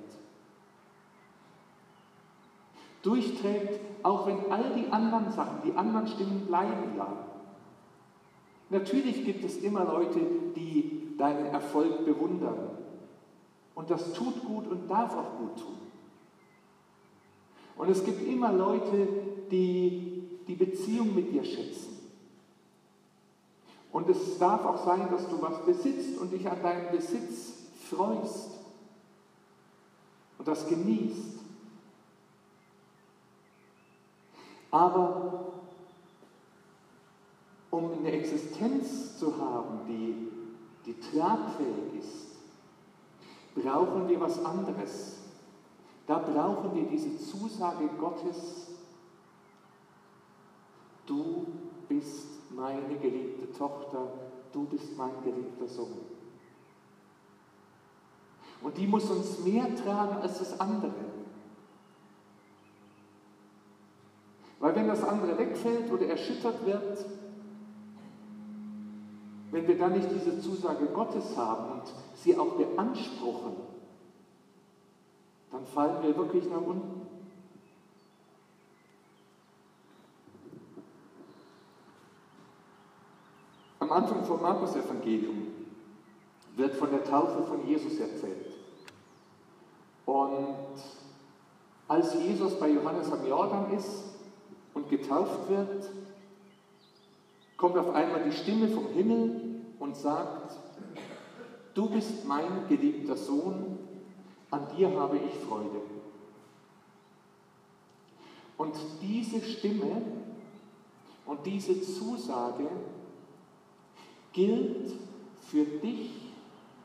durchträgt, 3.01 3.79
auch 4.03 4.27
wenn 4.27 4.51
all 4.51 4.75
die 4.75 4.91
anderen 4.91 5.31
Sachen, 5.31 5.61
die 5.65 5.75
anderen 5.75 6.07
Stimmen 6.07 6.45
bleiben 6.47 6.95
ja. 6.97 7.07
Natürlich 8.71 9.25
gibt 9.25 9.43
es 9.43 9.57
immer 9.57 9.84
Leute, 9.84 10.19
die 10.55 11.15
deinen 11.17 11.47
Erfolg 11.47 12.05
bewundern. 12.05 12.77
Und 13.75 13.89
das 13.89 14.13
tut 14.13 14.43
gut 14.45 14.65
und 14.67 14.89
darf 14.89 15.13
auch 15.13 15.38
gut 15.38 15.57
tun. 15.57 15.77
Und 17.75 17.89
es 17.89 18.03
gibt 18.03 18.25
immer 18.25 18.53
Leute, 18.53 19.07
die 19.51 20.23
die 20.47 20.55
Beziehung 20.55 21.13
mit 21.13 21.34
dir 21.34 21.43
schätzen. 21.43 21.97
Und 23.91 24.10
es 24.10 24.38
darf 24.39 24.65
auch 24.65 24.86
sein, 24.86 25.10
dass 25.12 25.27
du 25.27 25.41
was 25.41 25.65
besitzt 25.65 26.17
und 26.17 26.31
dich 26.31 26.49
an 26.49 26.62
deinem 26.63 26.91
Besitz 26.91 27.53
freust 27.89 28.51
und 30.38 30.47
das 30.47 30.67
genießt. 30.67 31.39
Aber 34.71 35.50
um 37.71 37.91
eine 37.93 38.12
Existenz 38.12 39.17
zu 39.17 39.36
haben, 39.38 39.79
die, 39.88 40.27
die 40.86 40.99
tragfähig 40.99 41.99
ist, 41.99 42.31
brauchen 43.55 44.07
wir 44.07 44.19
was 44.19 44.43
anderes. 44.43 45.17
Da 46.05 46.17
brauchen 46.17 46.75
wir 46.75 46.84
diese 46.84 47.17
Zusage 47.17 47.88
Gottes, 47.97 48.67
du 51.05 51.45
bist 51.88 52.27
meine 52.49 52.95
geliebte 53.01 53.57
Tochter, 53.57 54.12
du 54.51 54.65
bist 54.65 54.97
mein 54.97 55.12
geliebter 55.23 55.67
Sohn. 55.67 56.12
Und 58.62 58.77
die 58.77 58.88
muss 58.88 59.10
uns 59.10 59.39
mehr 59.39 59.73
tragen 59.75 60.17
als 60.17 60.39
das 60.39 60.60
andere. 60.60 60.93
Weil 64.60 64.75
wenn 64.75 64.88
das 64.88 65.03
andere 65.03 65.38
wegfällt 65.38 65.91
oder 65.91 66.07
erschüttert 66.07 66.65
wird, 66.65 67.05
wenn 69.51 69.67
wir 69.67 69.77
dann 69.77 69.93
nicht 69.93 70.09
diese 70.11 70.39
Zusage 70.39 70.85
Gottes 70.87 71.35
haben 71.37 71.73
und 71.73 71.83
sie 72.15 72.37
auch 72.37 72.53
beanspruchen, 72.55 73.53
dann 75.51 75.65
fallen 75.65 76.01
wir 76.01 76.15
wirklich 76.15 76.45
nach 76.49 76.61
unten. 76.61 77.01
Am 83.79 83.91
Anfang 83.91 84.23
vom 84.23 84.41
Markus-Evangelium 84.41 85.47
wird 86.55 86.75
von 86.75 86.91
der 86.91 87.03
Taufe 87.03 87.43
von 87.43 87.67
Jesus 87.67 87.99
erzählt. 87.99 88.53
Und 90.05 90.75
als 91.87 92.13
Jesus 92.13 92.57
bei 92.57 92.69
Johannes 92.69 93.11
am 93.11 93.25
Jordan 93.27 93.71
ist, 93.73 94.11
und 94.73 94.89
getauft 94.89 95.49
wird, 95.49 95.89
kommt 97.62 97.78
auf 97.78 97.93
einmal 97.93 98.24
die 98.24 98.36
Stimme 98.36 98.67
vom 98.69 98.88
Himmel 98.88 99.39
und 99.78 99.95
sagt, 99.95 100.58
du 101.76 101.89
bist 101.91 102.26
mein 102.26 102.67
geliebter 102.67 103.15
Sohn, 103.15 103.78
an 104.50 104.65
dir 104.76 104.89
habe 105.00 105.17
ich 105.17 105.47
Freude. 105.47 105.80
Und 108.58 108.74
diese 109.00 109.43
Stimme 109.43 110.02
und 111.28 111.45
diese 111.45 111.80
Zusage 111.84 112.67
gilt 114.34 114.93
für 115.41 115.63
dich 115.63 116.10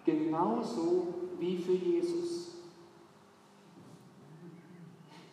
genauso 0.04 1.14
wie 1.40 1.56
für 1.56 1.72
Jesus. 1.72 2.50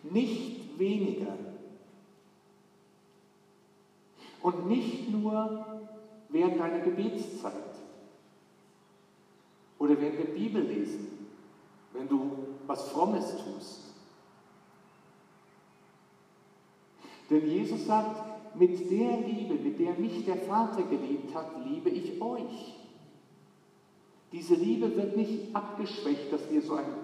Nicht 0.03 0.79
weniger 0.79 1.35
und 4.43 4.67
nicht 4.67 5.09
nur 5.09 5.65
während 6.29 6.59
deiner 6.59 6.79
Gebetszeit 6.79 7.53
oder 9.79 9.99
während 9.99 10.19
der 10.19 10.33
Bibel 10.33 10.61
lesen, 10.61 11.07
wenn 11.93 12.07
du 12.07 12.31
was 12.67 12.89
Frommes 12.89 13.35
tust. 13.43 13.95
Denn 17.29 17.49
Jesus 17.49 17.85
sagt, 17.85 18.55
mit 18.55 18.91
der 18.91 19.17
Liebe, 19.21 19.55
mit 19.55 19.79
der 19.79 19.93
mich 19.93 20.25
der 20.25 20.37
Vater 20.37 20.83
geliebt 20.83 21.33
hat, 21.33 21.47
liebe 21.65 21.89
ich 21.89 22.21
euch. 22.21 22.75
Diese 24.31 24.55
Liebe 24.55 24.95
wird 24.95 25.15
nicht 25.15 25.55
abgeschwächt, 25.55 26.31
dass 26.31 26.51
wir 26.51 26.61
so 26.61 26.75
einen 26.75 26.95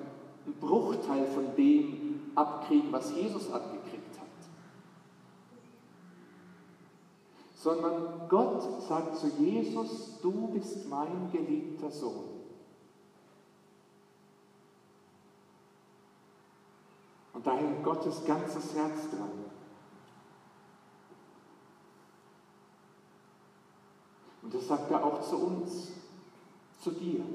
Bruchteil 0.60 1.25
von 1.28 1.56
dem 1.56 2.21
abkriegen, 2.36 2.91
was 2.91 3.15
Jesus 3.15 3.52
abgekriegt 3.52 3.93
hat. 3.93 3.98
Sondern 7.60 8.30
Gott 8.30 8.63
sagt 8.88 9.17
zu 9.17 9.28
Jesus, 9.28 10.17
du 10.22 10.48
bist 10.48 10.88
mein 10.88 11.30
geliebter 11.30 11.91
Sohn. 11.91 12.24
Und 17.34 17.45
da 17.45 17.52
hängt 17.56 17.84
Gottes 17.84 18.24
ganzes 18.26 18.74
Herz 18.76 19.10
dran. 19.12 19.45
Und 24.41 24.54
das 24.54 24.65
sagt 24.65 24.89
er 24.91 25.04
auch 25.04 25.22
zu 25.22 25.36
uns, 25.36 25.91
zu 26.80 26.91
dir. 26.91 27.26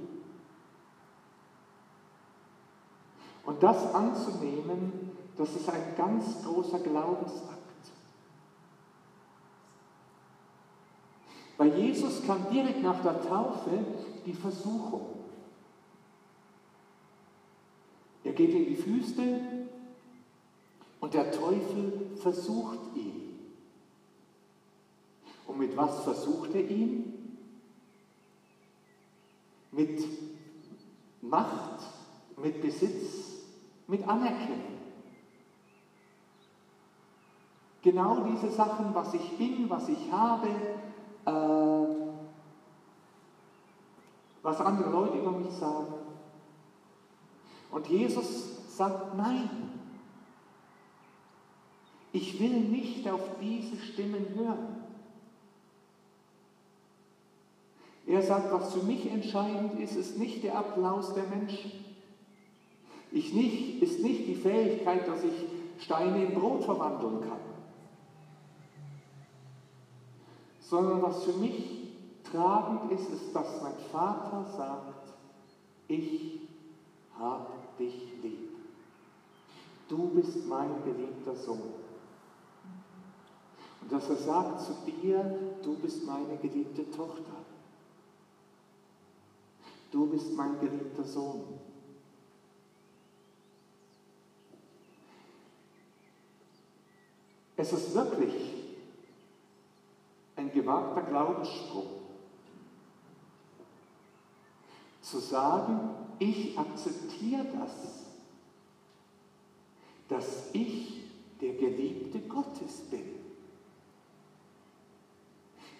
Und 3.44 3.62
das 3.62 3.94
anzunehmen, 3.94 5.10
das 5.36 5.54
ist 5.54 5.68
ein 5.68 5.94
ganz 5.98 6.42
großer 6.42 6.78
Glaubensakt. 6.78 7.53
Bei 11.56 11.66
Jesus 11.66 12.24
kam 12.26 12.50
direkt 12.50 12.82
nach 12.82 13.00
der 13.02 13.22
Taufe 13.22 13.84
die 14.26 14.32
Versuchung. 14.32 15.06
Er 18.24 18.32
geht 18.32 18.52
in 18.54 18.66
die 18.66 18.86
Wüste 18.86 19.66
und 21.00 21.14
der 21.14 21.30
Teufel 21.30 22.10
versucht 22.16 22.78
ihn. 22.96 23.38
Und 25.46 25.58
mit 25.58 25.76
was 25.76 26.02
versucht 26.02 26.54
er 26.54 26.68
ihn? 26.68 27.36
Mit 29.70 30.02
Macht, 31.20 31.82
mit 32.36 32.60
Besitz, 32.60 33.42
mit 33.86 34.06
Anerkennung. 34.08 34.74
Genau 37.82 38.26
diese 38.30 38.50
Sachen, 38.50 38.94
was 38.94 39.12
ich 39.12 39.36
bin, 39.36 39.68
was 39.68 39.88
ich 39.88 40.10
habe, 40.10 40.48
äh, 41.26 41.84
was 44.42 44.60
andere 44.60 44.90
Leute 44.90 45.18
über 45.18 45.32
mich 45.32 45.52
sagen. 45.52 45.94
Und 47.70 47.86
Jesus 47.88 48.76
sagt, 48.76 49.16
nein, 49.16 49.48
ich 52.12 52.38
will 52.38 52.60
nicht 52.60 53.08
auf 53.08 53.22
diese 53.40 53.76
Stimmen 53.76 54.26
hören. 54.34 54.84
Er 58.06 58.22
sagt, 58.22 58.52
was 58.52 58.74
für 58.74 58.82
mich 58.84 59.10
entscheidend 59.10 59.80
ist, 59.80 59.96
ist 59.96 60.18
nicht 60.18 60.44
der 60.44 60.58
Applaus 60.58 61.14
der 61.14 61.24
Menschen. 61.24 61.72
Ich 63.10 63.32
nicht, 63.32 63.82
ist 63.82 64.00
nicht 64.00 64.26
die 64.26 64.34
Fähigkeit, 64.34 65.08
dass 65.08 65.24
ich 65.24 65.32
Steine 65.82 66.24
in 66.24 66.34
Brot 66.34 66.64
verwandeln 66.64 67.20
kann, 67.22 67.40
sondern 70.74 71.02
was 71.02 71.22
für 71.22 71.34
mich 71.34 71.92
tragend 72.32 72.90
ist, 72.90 73.08
ist, 73.12 73.32
dass 73.32 73.62
mein 73.62 73.76
Vater 73.92 74.44
sagt, 74.56 75.12
ich 75.86 76.40
habe 77.16 77.46
dich 77.78 78.12
lieb. 78.20 78.56
Du 79.88 80.08
bist 80.08 80.44
mein 80.48 80.82
geliebter 80.82 81.36
Sohn. 81.36 81.62
Und 83.82 83.92
dass 83.92 84.08
er 84.08 84.16
sagt 84.16 84.62
zu 84.62 84.72
dir, 84.84 85.38
du 85.62 85.74
bist 85.76 86.04
meine 86.06 86.36
geliebte 86.38 86.90
Tochter. 86.90 87.36
Du 89.92 90.06
bist 90.06 90.34
mein 90.34 90.58
geliebter 90.58 91.04
Sohn. 91.04 91.44
Es 97.56 97.72
ist 97.72 97.94
wirklich 97.94 98.53
gewagter 100.64 101.02
Glaubensspruch, 101.02 101.84
zu 105.02 105.18
sagen, 105.18 105.90
ich 106.18 106.58
akzeptiere 106.58 107.44
das, 107.60 108.06
dass 110.08 110.48
ich 110.54 111.02
der 111.42 111.52
Geliebte 111.54 112.20
Gottes 112.20 112.80
bin. 112.90 113.02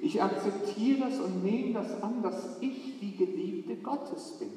Ich 0.00 0.22
akzeptiere 0.22 1.08
das 1.08 1.18
und 1.18 1.42
nehme 1.42 1.72
das 1.72 2.02
an, 2.02 2.22
dass 2.22 2.58
ich 2.60 2.98
die 3.00 3.16
Geliebte 3.16 3.76
Gottes 3.76 4.38
bin. 4.38 4.50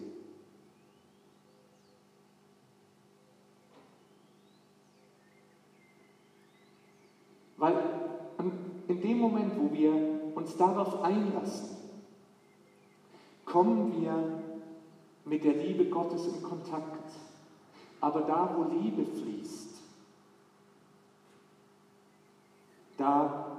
Weil 7.56 7.98
in 8.88 8.97
dem 9.08 9.20
Moment, 9.20 9.54
wo 9.58 9.72
wir 9.72 9.92
uns 10.36 10.58
darauf 10.58 11.02
einlassen, 11.02 11.78
kommen 13.46 14.02
wir 14.02 14.44
mit 15.26 15.44
der 15.44 15.54
Liebe 15.54 15.86
Gottes 15.86 16.28
in 16.28 16.44
Kontakt. 16.44 17.12
Aber 18.02 18.22
da, 18.22 18.54
wo 18.56 18.64
Liebe 18.76 19.06
fließt, 19.06 19.82
da 22.98 23.58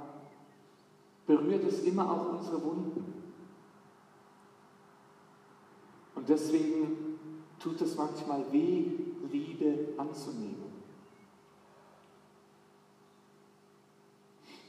berührt 1.27 1.65
es 1.65 1.83
immer 1.85 2.11
auch 2.11 2.39
unsere 2.39 2.63
Wunden. 2.63 3.15
Und 6.15 6.29
deswegen 6.29 7.19
tut 7.59 7.81
es 7.81 7.97
manchmal 7.97 8.45
weh, 8.53 8.85
Liebe 9.31 9.89
anzunehmen. 9.99 10.68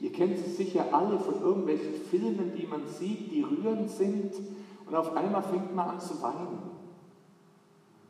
Ihr 0.00 0.12
kennt 0.12 0.38
es 0.38 0.56
sicher 0.56 0.86
alle 0.92 1.18
von 1.18 1.40
irgendwelchen 1.42 1.94
Filmen, 2.10 2.52
die 2.56 2.66
man 2.66 2.86
sieht, 2.86 3.30
die 3.30 3.42
rührend 3.42 3.90
sind 3.90 4.32
und 4.86 4.94
auf 4.94 5.14
einmal 5.14 5.42
fängt 5.42 5.74
man 5.74 5.90
an 5.90 6.00
zu 6.00 6.20
weinen. 6.22 6.58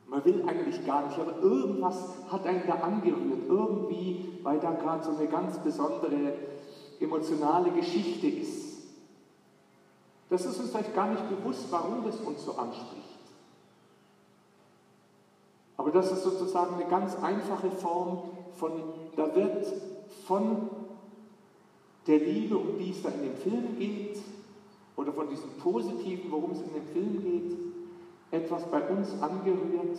Man 0.07 0.25
will 0.25 0.45
eigentlich 0.47 0.85
gar 0.87 1.07
nicht, 1.07 1.19
aber 1.19 1.41
irgendwas 1.41 2.15
hat 2.31 2.47
einen 2.47 2.67
da 2.67 2.75
angerührt, 2.75 3.49
irgendwie, 3.49 4.39
weil 4.43 4.59
da 4.61 4.73
gerade 4.73 5.05
so 5.05 5.17
eine 5.17 5.27
ganz 5.27 5.59
besondere 5.59 6.35
emotionale 7.01 7.71
Geschichte 7.73 8.27
ist. 8.29 8.79
Das 10.29 10.47
ist 10.47 10.61
uns 10.61 10.71
vielleicht 10.71 10.95
gar 10.95 11.11
nicht 11.11 11.29
bewusst, 11.29 11.67
warum 11.71 12.05
das 12.05 12.21
uns 12.21 12.45
so 12.45 12.53
anspricht. 12.53 13.19
Aber 15.77 15.91
das 15.91 16.13
ist 16.13 16.23
sozusagen 16.23 16.75
eine 16.75 16.89
ganz 16.89 17.17
einfache 17.17 17.71
Form 17.71 18.31
von, 18.57 18.73
da 19.17 19.35
wird 19.35 19.67
von 20.27 20.69
der 22.07 22.19
Liebe, 22.19 22.57
um 22.57 22.79
die 22.79 22.91
es 22.91 23.03
da 23.03 23.11
in 23.11 23.23
dem 23.23 23.37
Film 23.37 23.79
geht, 23.79 24.19
oder 24.97 25.13
von 25.13 25.29
diesem 25.29 25.51
Positiven, 25.53 26.31
worum 26.31 26.53
es 26.53 26.61
in 26.61 26.75
dem 26.75 26.87
Film 26.89 27.23
geht, 27.23 27.59
etwas 28.31 28.71
bei 28.71 28.87
uns 28.89 29.11
angerührt, 29.21 29.99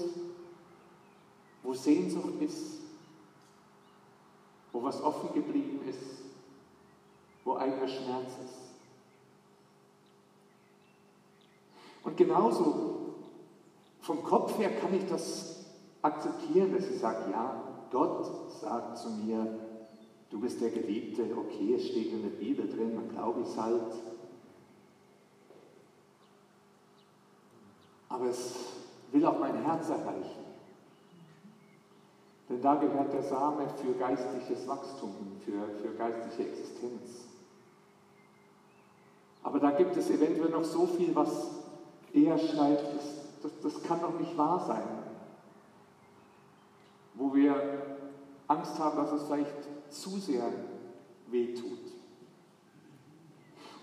wo 1.63 1.73
Sehnsucht 1.73 2.41
ist, 2.41 2.79
wo 4.71 4.83
was 4.83 5.01
offen 5.01 5.33
geblieben 5.33 5.81
ist, 5.87 6.23
wo 7.43 7.55
eigener 7.55 7.87
Schmerz 7.87 8.31
ist. 8.45 8.61
Und 12.03 12.17
genauso 12.17 13.15
vom 14.01 14.23
Kopf 14.23 14.57
her 14.57 14.71
kann 14.79 14.93
ich 14.93 15.05
das 15.07 15.65
akzeptieren, 16.01 16.73
dass 16.73 16.89
ich 16.89 16.99
sage, 16.99 17.31
ja, 17.31 17.61
Gott 17.91 18.25
sagt 18.59 18.97
zu 18.97 19.09
mir, 19.09 19.45
du 20.31 20.39
bist 20.39 20.61
der 20.61 20.69
Geliebte, 20.69 21.23
okay, 21.37 21.75
es 21.75 21.87
steht 21.89 22.11
in 22.11 22.23
der 22.23 22.29
Bibel 22.29 22.67
drin, 22.67 22.95
man 22.95 23.09
glaube 23.09 23.41
es 23.41 23.57
halt. 23.57 23.93
Aber 28.09 28.25
es 28.25 28.55
will 29.11 29.25
auch 29.25 29.39
mein 29.39 29.63
Herz 29.63 29.89
erreichen. 29.89 30.41
Denn 32.49 32.61
da 32.61 32.75
gehört 32.75 33.13
der 33.13 33.23
Same 33.23 33.67
für 33.81 33.93
geistliches 33.93 34.67
Wachstum, 34.67 35.13
für, 35.45 35.67
für 35.81 35.95
geistliche 35.95 36.49
Existenz. 36.49 37.25
Aber 39.43 39.59
da 39.59 39.71
gibt 39.71 39.95
es 39.95 40.09
eventuell 40.09 40.49
noch 40.49 40.63
so 40.63 40.85
viel, 40.85 41.15
was 41.15 41.49
er 42.13 42.37
schreibt, 42.37 42.95
das, 42.95 43.41
das, 43.41 43.51
das 43.61 43.83
kann 43.83 44.01
doch 44.01 44.19
nicht 44.19 44.37
wahr 44.37 44.59
sein. 44.65 44.83
Wo 47.15 47.33
wir 47.33 47.97
Angst 48.47 48.77
haben, 48.79 48.97
dass 48.97 49.11
es 49.13 49.23
vielleicht 49.23 49.67
zu 49.91 50.17
sehr 50.17 50.51
wehtut. 51.27 51.79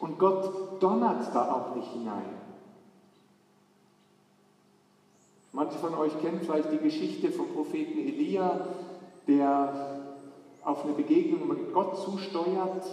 Und 0.01 0.18
Gott 0.18 0.83
donnert 0.83 1.35
da 1.35 1.53
auch 1.53 1.75
nicht 1.75 1.88
hinein. 1.88 2.38
Manche 5.53 5.79
von 5.79 5.94
euch 5.94 6.18
kennen 6.21 6.40
vielleicht 6.40 6.73
die 6.73 6.79
Geschichte 6.79 7.31
vom 7.33 7.49
Propheten 7.49 7.99
Elia, 7.99 8.68
der 9.27 10.01
auf 10.62 10.85
eine 10.85 10.92
Begegnung 10.92 11.49
mit 11.49 11.73
Gott 11.73 11.99
zusteuert 11.99 12.85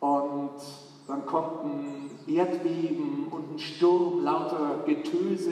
und 0.00 0.60
dann 1.06 1.26
kommt 1.26 1.64
ein 1.64 2.10
Erdbeben 2.26 3.28
und 3.30 3.54
ein 3.54 3.58
Sturm, 3.58 4.22
lauter 4.22 4.82
Getöse. 4.86 5.50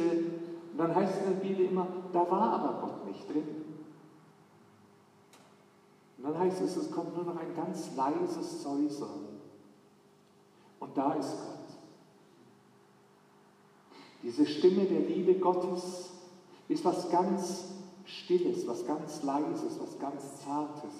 Und 0.72 0.78
dann 0.78 0.94
heißt 0.94 1.14
es 1.14 1.26
in 1.26 1.32
der 1.32 1.48
Bibel 1.48 1.66
immer, 1.66 1.86
da 2.12 2.30
war 2.30 2.52
aber 2.54 2.80
Gott 2.80 3.06
nicht 3.06 3.28
drin. 3.28 3.61
Und 6.22 6.30
dann 6.34 6.38
heißt 6.38 6.60
es, 6.60 6.76
es 6.76 6.90
kommt 6.92 7.16
nur 7.16 7.24
noch 7.24 7.36
ein 7.36 7.54
ganz 7.56 7.96
leises 7.96 8.62
Säusern. 8.62 9.26
Und 10.78 10.96
da 10.96 11.14
ist 11.14 11.32
Gott. 11.32 11.58
Diese 14.22 14.46
Stimme 14.46 14.84
der 14.84 15.00
Liebe 15.00 15.34
Gottes 15.34 16.10
ist 16.68 16.84
was 16.84 17.10
ganz 17.10 17.64
Stilles, 18.04 18.68
was 18.68 18.86
ganz 18.86 19.24
Leises, 19.24 19.80
was 19.80 19.98
ganz 19.98 20.22
Zartes. 20.44 20.94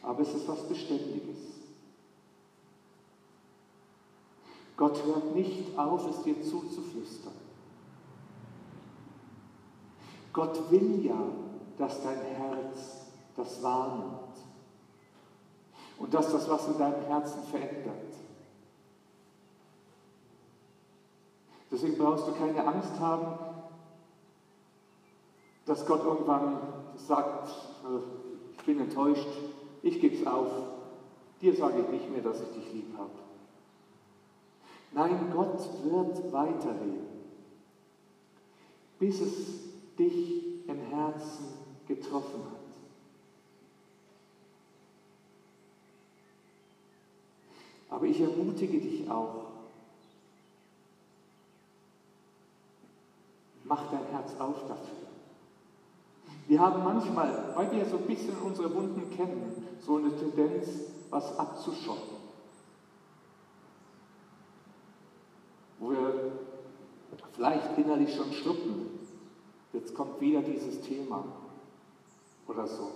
Aber 0.00 0.20
es 0.20 0.32
ist 0.32 0.48
was 0.48 0.66
Beständiges. 0.66 1.36
Gott 4.78 5.04
hört 5.04 5.34
nicht 5.34 5.78
auf, 5.78 6.08
es 6.08 6.22
dir 6.22 6.40
zuzuflüstern. 6.40 7.34
Gott 10.32 10.70
will 10.70 11.04
ja, 11.04 11.22
dass 11.80 12.02
dein 12.02 12.20
Herz 12.20 13.06
das 13.36 13.62
wahrnimmt 13.62 14.36
und 15.98 16.12
dass 16.12 16.30
das 16.30 16.48
was 16.48 16.68
in 16.68 16.78
deinem 16.78 17.02
Herzen 17.06 17.42
verändert. 17.44 18.14
Deswegen 21.70 21.96
brauchst 21.96 22.28
du 22.28 22.32
keine 22.32 22.66
Angst 22.66 23.00
haben, 23.00 23.38
dass 25.64 25.86
Gott 25.86 26.04
irgendwann 26.04 26.58
sagt, 26.96 27.48
äh, 27.48 28.58
ich 28.58 28.64
bin 28.64 28.80
enttäuscht, 28.80 29.28
ich 29.82 30.00
gebe 30.00 30.16
es 30.16 30.26
auf, 30.26 30.50
dir 31.40 31.54
sage 31.54 31.80
ich 31.80 31.88
nicht 31.88 32.10
mehr, 32.10 32.22
dass 32.22 32.42
ich 32.42 32.48
dich 32.48 32.72
lieb 32.74 32.98
habe. 32.98 33.10
Nein, 34.92 35.32
Gott 35.32 35.60
wird 35.84 36.30
weiterreden, 36.30 37.06
bis 38.98 39.20
es 39.20 39.96
dich 39.96 40.68
im 40.68 40.80
Herzen 40.80 41.59
getroffen 41.90 42.40
hat. 42.44 42.60
Aber 47.90 48.06
ich 48.06 48.20
ermutige 48.20 48.78
dich 48.78 49.10
auch, 49.10 49.50
Mach 53.70 53.88
dein 53.88 54.04
Herz 54.10 54.32
auf 54.40 54.66
dafür. 54.66 55.06
Wir 56.48 56.58
haben 56.58 56.82
manchmal, 56.82 57.52
weil 57.54 57.70
wir 57.70 57.84
so 57.84 57.98
ein 57.98 58.06
bisschen 58.06 58.36
unsere 58.38 58.74
Wunden 58.74 59.08
kennen, 59.16 59.64
so 59.78 59.98
eine 59.98 60.10
Tendenz, 60.16 60.66
was 61.08 61.38
abzuschotten. 61.38 62.16
Wo 65.78 65.90
wir 65.92 66.32
vielleicht 67.30 67.78
innerlich 67.78 68.12
schon 68.12 68.32
schlucken. 68.32 68.86
Jetzt 69.72 69.94
kommt 69.94 70.20
wieder 70.20 70.42
dieses 70.42 70.80
Thema 70.80 71.24
oder 72.50 72.66
so. 72.66 72.90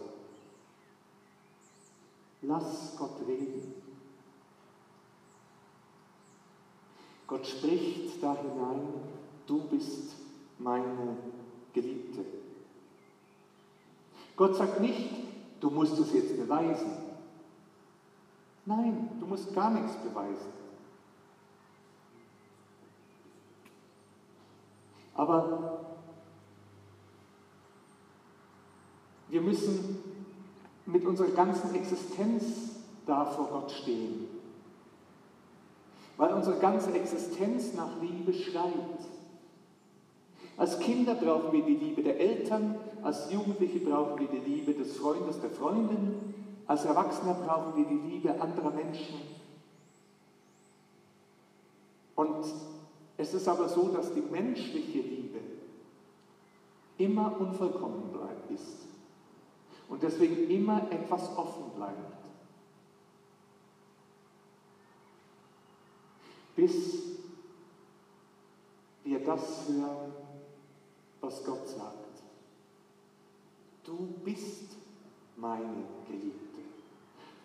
Lass 2.43 2.97
Gott 2.99 3.21
reden. 3.27 3.75
Gott 7.27 7.47
spricht 7.47 8.23
da 8.23 8.37
hinein, 8.37 8.83
du 9.47 9.61
bist 9.69 10.17
meine 10.59 11.17
Geliebte. 11.73 12.25
Gott 14.37 14.57
sagt 14.57 14.81
nicht, 14.81 15.11
du 15.61 15.71
musst 15.71 15.99
es 15.99 16.13
jetzt 16.13 16.37
beweisen. 16.37 16.93
Nein, 18.67 19.09
du 19.21 19.27
musst 19.27 19.55
gar 19.55 19.71
nichts 19.71 19.97
beweisen. 19.97 20.53
Aber 25.15 25.94
wir 29.35 29.43
müssen 29.43 29.99
mit 30.87 31.05
unserer 31.05 31.31
ganzen 31.31 31.75
Existenz 31.75 32.45
da 33.05 33.25
vor 33.25 33.49
Gott 33.49 33.73
stehen, 33.73 34.29
weil 36.17 36.33
unsere 36.35 36.61
ganze 36.61 36.93
Existenz 36.93 37.75
nach 37.75 38.01
Liebe 38.01 38.33
schreit. 38.33 38.71
Als 40.57 40.79
Kinder 40.79 41.17
brauchen 41.17 41.51
wir 41.51 41.65
die 41.65 41.75
Liebe 41.75 42.05
der 42.05 42.21
Eltern, 42.21 42.77
als 43.03 43.33
Jugendliche 43.33 43.81
brauchen 43.81 44.21
wir 44.21 44.29
die 44.29 44.49
Liebe 44.49 44.73
des 44.73 44.97
Freundes, 44.99 45.41
der 45.41 45.51
Freundin, 45.51 46.15
als 46.69 46.85
Erwachsener 46.85 47.35
brauchen 47.35 47.77
wir 47.77 47.87
die 47.87 48.15
Liebe 48.15 48.41
anderer 48.41 48.71
Menschen. 48.71 49.17
Und 52.15 52.45
es 53.17 53.35
ist 53.35 53.49
aber 53.49 53.69
so, 53.69 53.89
dass 53.89 54.15
die 54.15 54.23
menschliche 54.31 55.01
Liebe 55.01 55.41
immer 56.99 57.35
unvollkommen 57.41 58.13
bleibt 58.13 58.53
ist 58.53 58.94
und 59.89 60.03
deswegen 60.03 60.51
immer 60.51 60.91
etwas 60.91 61.37
offen 61.37 61.71
bleibt. 61.75 62.25
Bis 66.57 67.03
wir 69.03 69.21
das 69.25 69.69
hören, 69.69 70.13
was 71.21 71.45
Gott 71.45 71.69
sagt. 71.69 72.23
Du 73.85 74.07
bist 74.25 74.77
meine 75.37 75.85
Geliebte. 76.07 76.61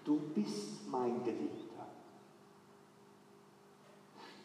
Du 0.05 0.19
bist 0.33 0.87
mein 0.89 1.23
Geliebter. 1.23 1.87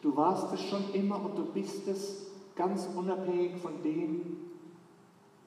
Du 0.01 0.15
warst 0.15 0.53
es 0.53 0.61
schon 0.61 0.93
immer 0.93 1.23
und 1.23 1.37
du 1.37 1.45
bist 1.45 1.87
es 1.87 2.27
ganz 2.55 2.87
unabhängig 2.95 3.55
von 3.61 3.81
dem, 3.81 4.51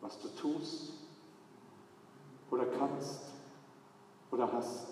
was 0.00 0.20
du 0.20 0.28
tust 0.28 0.97
oder 2.50 2.66
kannst 2.66 3.20
oder 4.30 4.52
hast. 4.52 4.88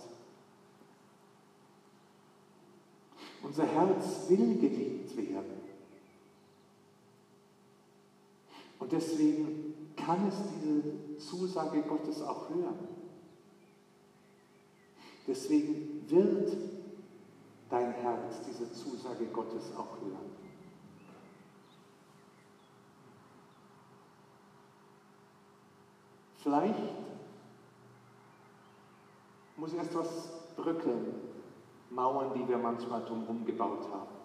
Unser 3.43 3.67
Herz 3.67 4.29
will 4.29 4.59
geliebt 4.59 5.17
werden. 5.17 5.67
Und 8.79 8.93
deswegen 8.93 9.75
kann 9.97 10.29
es 10.29 10.35
diese 10.53 11.19
Zusage 11.19 11.83
Gottes 11.83 12.23
auch 12.23 12.49
hören. 12.51 12.89
Deswegen 15.27 16.09
wird 16.09 16.57
dein 17.69 17.93
Herz 17.93 18.43
diese 18.47 18.73
Zusage 18.73 19.27
Gottes 19.27 19.75
auch 19.77 20.01
hören. 20.01 20.37
Vielleicht 26.43 27.06
muss 29.57 29.73
erst 29.73 29.95
was 29.95 30.29
bröckeln, 30.57 31.15
Mauern, 31.91 32.35
die 32.35 32.49
wir 32.49 32.59
manchmal 32.59 33.05
drumherum 33.05 33.45
gebaut 33.45 33.89
haben. 33.91 34.17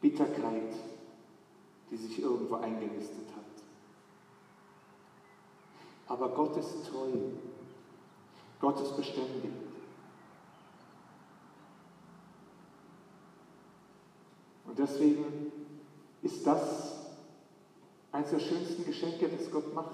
Bitterkeit, 0.00 0.74
die 1.90 1.96
sich 1.96 2.22
irgendwo 2.22 2.56
eingenistet 2.56 3.28
hat. 3.36 3.44
Aber 6.06 6.28
Gott 6.30 6.56
ist 6.56 6.86
treu. 6.86 7.10
Gott 8.60 8.80
ist 8.80 8.96
beständig. 8.96 9.52
Und 14.66 14.78
deswegen 14.78 15.52
ist 16.22 16.46
das 16.46 17.06
eines 18.12 18.30
der 18.30 18.40
schönsten 18.40 18.84
Geschenke, 18.84 19.28
das 19.28 19.50
Gott 19.50 19.74
macht. 19.74 19.90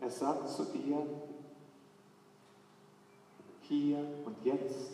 Er 0.00 0.03
sagt 0.18 0.48
zu 0.48 0.64
dir, 0.66 1.06
hier 3.62 3.98
und 4.24 4.36
jetzt, 4.44 4.90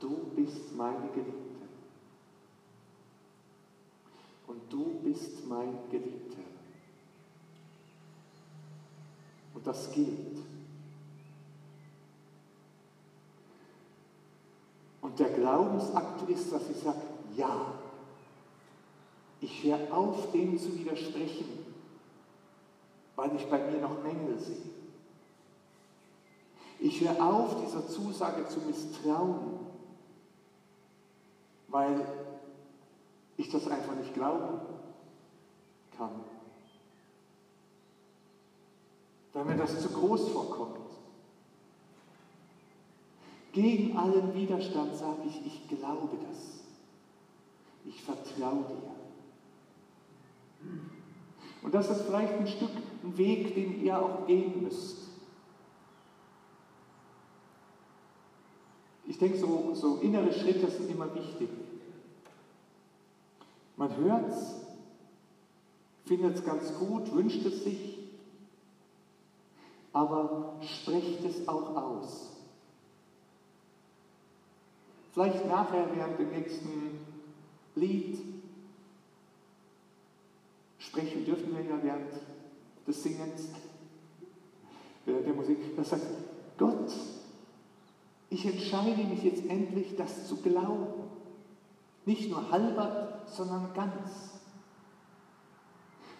du 0.00 0.30
bist 0.34 0.74
meine 0.76 1.08
Geliebte. 1.08 1.66
Und 4.46 4.72
du 4.72 5.00
bist 5.02 5.46
mein 5.46 5.76
Geliebter. 5.90 6.42
Und 9.54 9.66
das 9.66 9.90
gilt. 9.92 10.38
Und 15.00 15.18
der 15.18 15.30
Glaubensakt 15.30 16.28
ist, 16.28 16.52
dass 16.52 16.70
ich 16.70 16.76
sage, 16.76 17.00
ja, 17.36 17.74
ich 19.40 19.64
höre 19.64 19.92
auf, 19.92 20.30
dem 20.32 20.58
zu 20.58 20.76
widersprechen, 20.78 21.65
weil 23.16 23.34
ich 23.34 23.48
bei 23.48 23.58
mir 23.58 23.80
noch 23.80 24.02
Mängel 24.02 24.38
sehe. 24.38 24.56
Ich 26.78 27.00
höre 27.00 27.20
auf, 27.24 27.64
dieser 27.64 27.88
Zusage 27.88 28.46
zu 28.46 28.60
misstrauen, 28.60 29.58
weil 31.68 32.06
ich 33.38 33.50
das 33.50 33.66
einfach 33.66 33.94
nicht 33.94 34.14
glauben 34.14 34.60
kann. 35.96 36.20
Weil 39.32 39.44
mir 39.46 39.56
das 39.56 39.80
zu 39.80 39.88
groß 39.88 40.28
vorkommt. 40.28 40.76
Gegen 43.52 43.96
allen 43.96 44.34
Widerstand 44.34 44.94
sage 44.94 45.22
ich, 45.26 45.46
ich 45.46 45.68
glaube 45.68 46.16
das. 46.28 46.60
Ich 47.86 48.02
vertraue 48.02 48.64
dir. 48.64 48.96
Und 51.62 51.74
das 51.74 51.88
ist 51.88 52.02
vielleicht 52.02 52.34
ein 52.34 52.46
Stück 52.46 52.70
Weg, 53.16 53.54
den 53.54 53.84
ihr 53.84 54.00
auch 54.00 54.26
gehen 54.26 54.62
müsst. 54.62 55.06
Ich 59.06 59.18
denke, 59.18 59.38
so, 59.38 59.74
so 59.74 59.96
innere 59.96 60.32
Schritte 60.32 60.68
sind 60.68 60.90
immer 60.90 61.14
wichtig. 61.14 61.48
Man 63.76 63.94
hört 63.96 64.30
es, 64.30 64.54
findet 66.06 66.36
es 66.36 66.44
ganz 66.44 66.74
gut, 66.78 67.12
wünscht 67.12 67.44
es 67.44 67.64
sich, 67.64 67.98
aber 69.92 70.54
sprecht 70.62 71.24
es 71.24 71.46
auch 71.46 71.76
aus. 71.76 72.32
Vielleicht 75.12 75.46
nachher 75.46 75.88
während 75.94 76.18
dem 76.18 76.30
nächsten 76.30 76.98
Lied 77.74 78.18
sprechen 80.78 81.24
dürfen 81.24 81.56
wir 81.56 81.64
ja 81.64 81.82
während 81.82 82.12
des 82.86 83.02
Singens, 83.02 83.48
während 85.04 85.26
der 85.26 85.34
Musik. 85.34 85.76
Das 85.76 85.92
heißt, 85.92 86.06
Gott, 86.58 86.92
ich 88.30 88.44
entscheide 88.44 89.04
mich 89.04 89.22
jetzt 89.22 89.46
endlich, 89.46 89.96
das 89.96 90.26
zu 90.28 90.36
glauben. 90.36 91.04
Nicht 92.04 92.30
nur 92.30 92.50
halber, 92.50 93.22
sondern 93.26 93.72
ganz. 93.74 94.40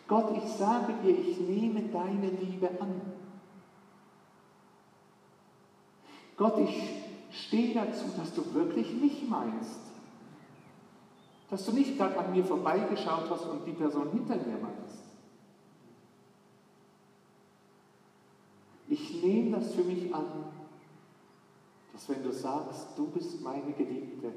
Gott, 0.08 0.36
ich 0.36 0.50
sage 0.52 0.94
dir, 1.02 1.18
ich 1.18 1.40
nehme 1.40 1.82
deine 1.88 2.30
Liebe 2.30 2.68
an. 2.80 3.00
Gott, 6.36 6.58
ich 6.58 6.90
stehe 7.30 7.74
dazu, 7.74 8.04
dass 8.16 8.34
du 8.34 8.54
wirklich 8.54 8.92
mich 8.94 9.28
meinst. 9.28 9.80
Dass 11.50 11.64
du 11.64 11.72
nicht 11.72 11.96
gerade 11.96 12.18
an 12.18 12.32
mir 12.32 12.44
vorbeigeschaut 12.44 13.30
hast 13.30 13.46
und 13.46 13.64
die 13.64 13.72
Person 13.72 14.10
hinter 14.12 14.36
mir 14.36 14.58
meinst. 14.58 15.02
Ich 18.88 19.15
nehme 19.26 19.58
das 19.58 19.74
für 19.74 19.82
mich 19.82 20.14
an, 20.14 20.26
dass 21.92 22.08
wenn 22.08 22.22
du 22.22 22.32
sagst, 22.32 22.88
du 22.96 23.06
bist 23.08 23.40
meine 23.40 23.72
Geliebte, 23.72 24.32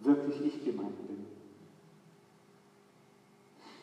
wirklich 0.00 0.40
ich 0.40 0.64
gemeint 0.64 1.06
bin. 1.06 1.26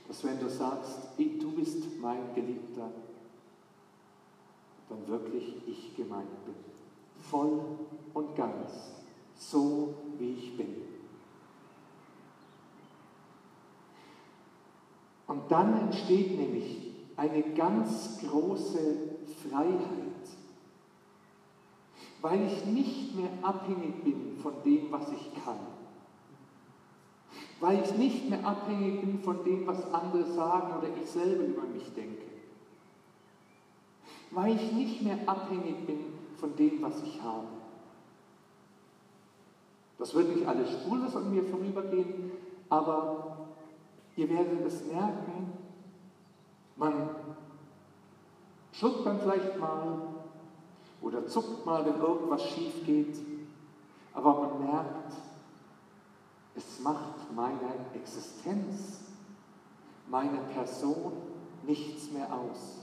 Dass 0.08 0.24
wenn 0.24 0.40
du 0.40 0.50
sagst, 0.50 1.00
du 1.18 1.52
bist 1.52 1.84
mein 2.02 2.34
Geliebter, 2.36 2.92
dann 4.90 5.08
wirklich 5.08 5.56
ich 5.68 5.96
gemeint 5.96 6.46
bin. 6.46 6.56
Voll 7.30 7.62
und 8.14 8.36
ganz, 8.36 8.92
so 9.38 9.94
wie 10.18 10.32
ich 10.32 10.58
bin. 10.58 10.76
Und 15.28 15.52
dann 15.52 15.80
entsteht 15.80 16.38
nämlich 16.40 16.92
eine 17.16 17.54
ganz 17.54 18.20
große 18.20 19.09
Freiheit, 19.48 20.30
weil 22.22 22.48
ich 22.48 22.66
nicht 22.66 23.16
mehr 23.16 23.30
abhängig 23.42 24.04
bin 24.04 24.38
von 24.42 24.54
dem, 24.66 24.92
was 24.92 25.10
ich 25.12 25.44
kann, 25.44 25.60
weil 27.60 27.84
ich 27.84 27.94
nicht 27.98 28.30
mehr 28.30 28.46
abhängig 28.46 29.02
bin 29.02 29.20
von 29.20 29.44
dem, 29.44 29.68
was 29.68 29.94
andere 29.94 30.26
sagen 30.26 30.78
oder 30.78 30.88
ich 31.02 31.10
selber 31.10 31.44
über 31.44 31.64
mich 31.64 31.94
denke, 31.94 32.26
weil 34.32 34.56
ich 34.56 34.72
nicht 34.72 35.02
mehr 35.02 35.18
abhängig 35.26 35.86
bin 35.86 36.00
von 36.38 36.56
dem, 36.56 36.82
was 36.82 37.02
ich 37.04 37.22
habe. 37.22 37.48
Das 39.98 40.14
wird 40.14 40.34
nicht 40.34 40.48
alles 40.48 40.72
spurlos 40.72 41.16
an 41.16 41.34
mir 41.34 41.44
vorübergehen, 41.44 42.32
aber 42.70 43.40
Ihr 44.20 44.30
werdet 44.30 44.66
es 44.66 44.84
merken, 44.86 45.54
man 46.76 47.10
schluckt 48.80 49.06
dann 49.06 49.20
vielleicht 49.20 49.60
mal 49.60 50.00
oder 51.02 51.28
zuckt 51.28 51.66
mal, 51.66 51.86
wenn 51.86 52.00
irgendwas 52.02 52.44
schief 52.44 52.86
geht, 52.86 53.18
aber 54.14 54.42
man 54.42 54.66
merkt, 54.66 55.14
es 56.56 56.80
macht 56.80 57.34
meiner 57.36 57.74
Existenz, 57.94 59.02
meiner 60.10 60.42
Person 60.54 61.14
nichts 61.66 62.12
mehr 62.12 62.34
aus. 62.34 62.80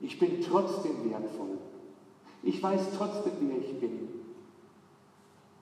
Ich 0.00 0.18
bin 0.18 0.42
trotzdem 0.42 1.10
wertvoll. 1.10 1.58
Ich 2.42 2.62
weiß 2.62 2.88
trotzdem, 2.98 3.32
wer 3.40 3.58
ich 3.58 3.80
bin. 3.80 4.08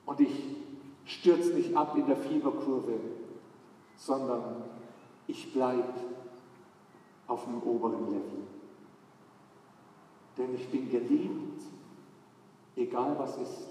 Und 0.06 0.20
ich 0.20 0.56
stürze 1.04 1.50
nicht 1.50 1.76
ab 1.76 1.96
in 1.96 2.06
der 2.06 2.16
Fieberkurve 2.16 2.98
sondern 3.96 4.64
ich 5.26 5.52
bleibe 5.52 5.94
auf 7.28 7.44
dem 7.44 7.62
oberen 7.62 8.06
Level. 8.06 8.46
Denn 10.38 10.54
ich 10.54 10.68
bin 10.70 10.90
geliebt, 10.90 11.62
egal 12.76 13.18
was 13.18 13.36
ist, 13.36 13.68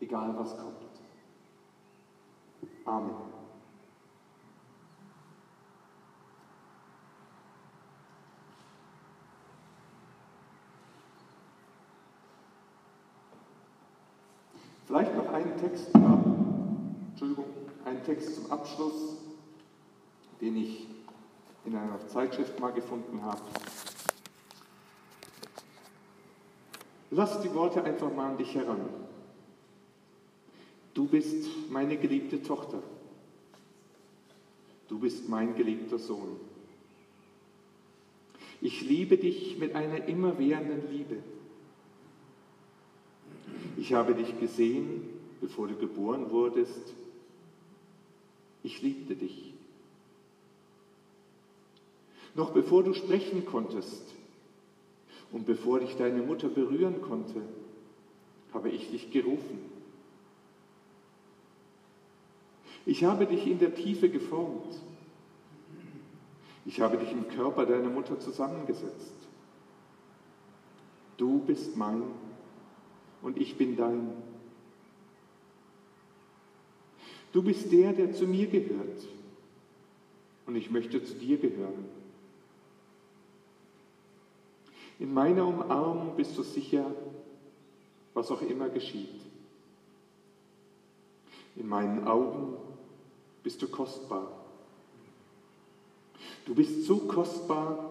egal 0.00 0.34
was 0.38 0.56
kommt. 0.56 0.76
Amen. 2.84 3.10
Vielleicht 14.86 15.16
noch 15.16 15.32
einen 15.32 15.56
Text, 15.56 15.90
Entschuldigung, 15.94 17.46
einen 17.84 18.02
Text 18.04 18.34
zum 18.34 18.50
Abschluss 18.50 19.22
den 20.42 20.56
ich 20.56 20.88
in 21.64 21.76
einer 21.76 22.04
Zeitschrift 22.08 22.58
mal 22.58 22.72
gefunden 22.72 23.22
habe. 23.22 23.40
Lass 27.14 27.42
die 27.42 27.52
Worte 27.52 27.84
einfach 27.84 28.12
mal 28.12 28.30
an 28.30 28.38
dich 28.38 28.54
heran. 28.54 28.80
Du 30.94 31.06
bist 31.06 31.46
meine 31.70 31.98
geliebte 31.98 32.42
Tochter. 32.42 32.82
Du 34.88 34.98
bist 34.98 35.28
mein 35.28 35.54
geliebter 35.54 35.98
Sohn. 35.98 36.36
Ich 38.62 38.80
liebe 38.80 39.18
dich 39.18 39.58
mit 39.58 39.74
einer 39.74 40.06
immerwährenden 40.08 40.90
Liebe. 40.90 41.16
Ich 43.76 43.92
habe 43.92 44.14
dich 44.14 44.40
gesehen, 44.40 45.02
bevor 45.42 45.68
du 45.68 45.74
geboren 45.74 46.30
wurdest. 46.30 46.94
Ich 48.62 48.80
liebte 48.80 49.16
dich. 49.16 49.52
Noch 52.34 52.52
bevor 52.52 52.82
du 52.82 52.94
sprechen 52.94 53.44
konntest 53.44 54.14
und 55.32 55.46
bevor 55.46 55.80
dich 55.80 55.96
deine 55.96 56.22
Mutter 56.22 56.48
berühren 56.48 57.00
konnte, 57.02 57.42
habe 58.52 58.68
ich 58.68 58.90
dich 58.90 59.10
gerufen. 59.10 59.58
Ich 62.84 63.04
habe 63.04 63.26
dich 63.26 63.46
in 63.46 63.58
der 63.58 63.74
Tiefe 63.74 64.08
geformt. 64.08 64.74
Ich 66.64 66.80
habe 66.80 66.98
dich 66.98 67.10
im 67.12 67.28
Körper 67.28 67.64
deiner 67.64 67.88
Mutter 67.88 68.20
zusammengesetzt. 68.20 69.14
Du 71.16 71.38
bist 71.40 71.76
mein 71.76 72.02
und 73.22 73.38
ich 73.38 73.56
bin 73.56 73.76
dein. 73.76 74.10
Du 77.32 77.42
bist 77.42 77.72
der, 77.72 77.92
der 77.92 78.12
zu 78.12 78.26
mir 78.26 78.48
gehört 78.48 79.06
und 80.46 80.56
ich 80.56 80.70
möchte 80.70 81.02
zu 81.02 81.14
dir 81.14 81.38
gehören. 81.38 82.01
In 85.02 85.12
meiner 85.12 85.44
Umarmung 85.44 86.14
bist 86.14 86.38
du 86.38 86.44
sicher, 86.44 86.86
was 88.14 88.30
auch 88.30 88.40
immer 88.40 88.68
geschieht. 88.68 89.20
In 91.56 91.66
meinen 91.66 92.06
Augen 92.06 92.56
bist 93.42 93.60
du 93.62 93.66
kostbar. 93.66 94.30
Du 96.46 96.54
bist 96.54 96.84
so 96.84 96.98
kostbar 96.98 97.90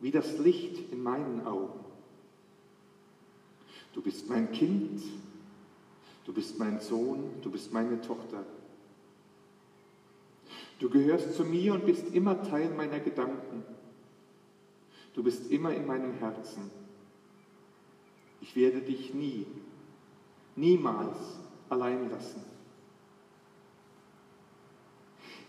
wie 0.00 0.10
das 0.10 0.36
Licht 0.38 0.92
in 0.92 1.00
meinen 1.00 1.46
Augen. 1.46 1.78
Du 3.92 4.02
bist 4.02 4.28
mein 4.28 4.50
Kind, 4.50 5.00
du 6.26 6.32
bist 6.32 6.58
mein 6.58 6.80
Sohn, 6.80 7.22
du 7.42 7.52
bist 7.52 7.72
meine 7.72 8.00
Tochter. 8.00 8.44
Du 10.80 10.90
gehörst 10.90 11.36
zu 11.36 11.44
mir 11.44 11.74
und 11.74 11.86
bist 11.86 12.12
immer 12.12 12.42
Teil 12.42 12.68
meiner 12.70 12.98
Gedanken. 12.98 13.62
Du 15.14 15.22
bist 15.22 15.50
immer 15.50 15.74
in 15.74 15.86
meinem 15.86 16.14
Herzen. 16.14 16.70
Ich 18.40 18.56
werde 18.56 18.80
dich 18.80 19.14
nie, 19.14 19.46
niemals 20.56 21.16
allein 21.68 22.10
lassen. 22.10 22.42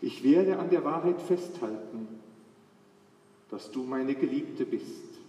Ich 0.02 0.24
werde 0.24 0.60
an 0.60 0.70
der 0.70 0.84
Wahrheit 0.84 1.22
festhalten, 1.22 2.08
dass 3.50 3.72
du 3.72 3.84
meine 3.84 4.16
Geliebte 4.16 4.66
bist, 4.66 5.20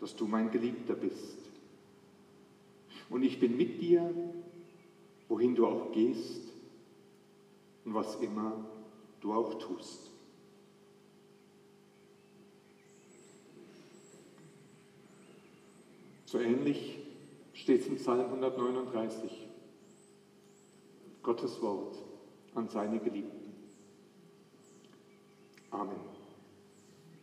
dass 0.00 0.14
du 0.14 0.26
mein 0.26 0.50
Geliebter 0.50 0.94
bist. 0.94 1.38
Und 3.08 3.22
ich 3.22 3.40
bin 3.40 3.56
mit 3.56 3.80
dir, 3.80 4.12
wohin 5.28 5.54
du 5.54 5.66
auch 5.66 5.92
gehst 5.92 6.52
und 7.84 7.94
was 7.94 8.16
immer 8.16 8.64
du 9.20 9.32
auch 9.32 9.58
tust. 9.58 10.11
So 16.32 16.38
ähnlich 16.38 16.98
steht 17.52 17.82
es 17.82 17.88
im 17.88 17.96
Psalm 17.96 18.20
139. 18.20 19.48
Gottes 21.22 21.60
Wort 21.60 21.98
an 22.54 22.70
seine 22.70 22.98
Geliebten. 23.00 23.52
Amen. 25.70 26.11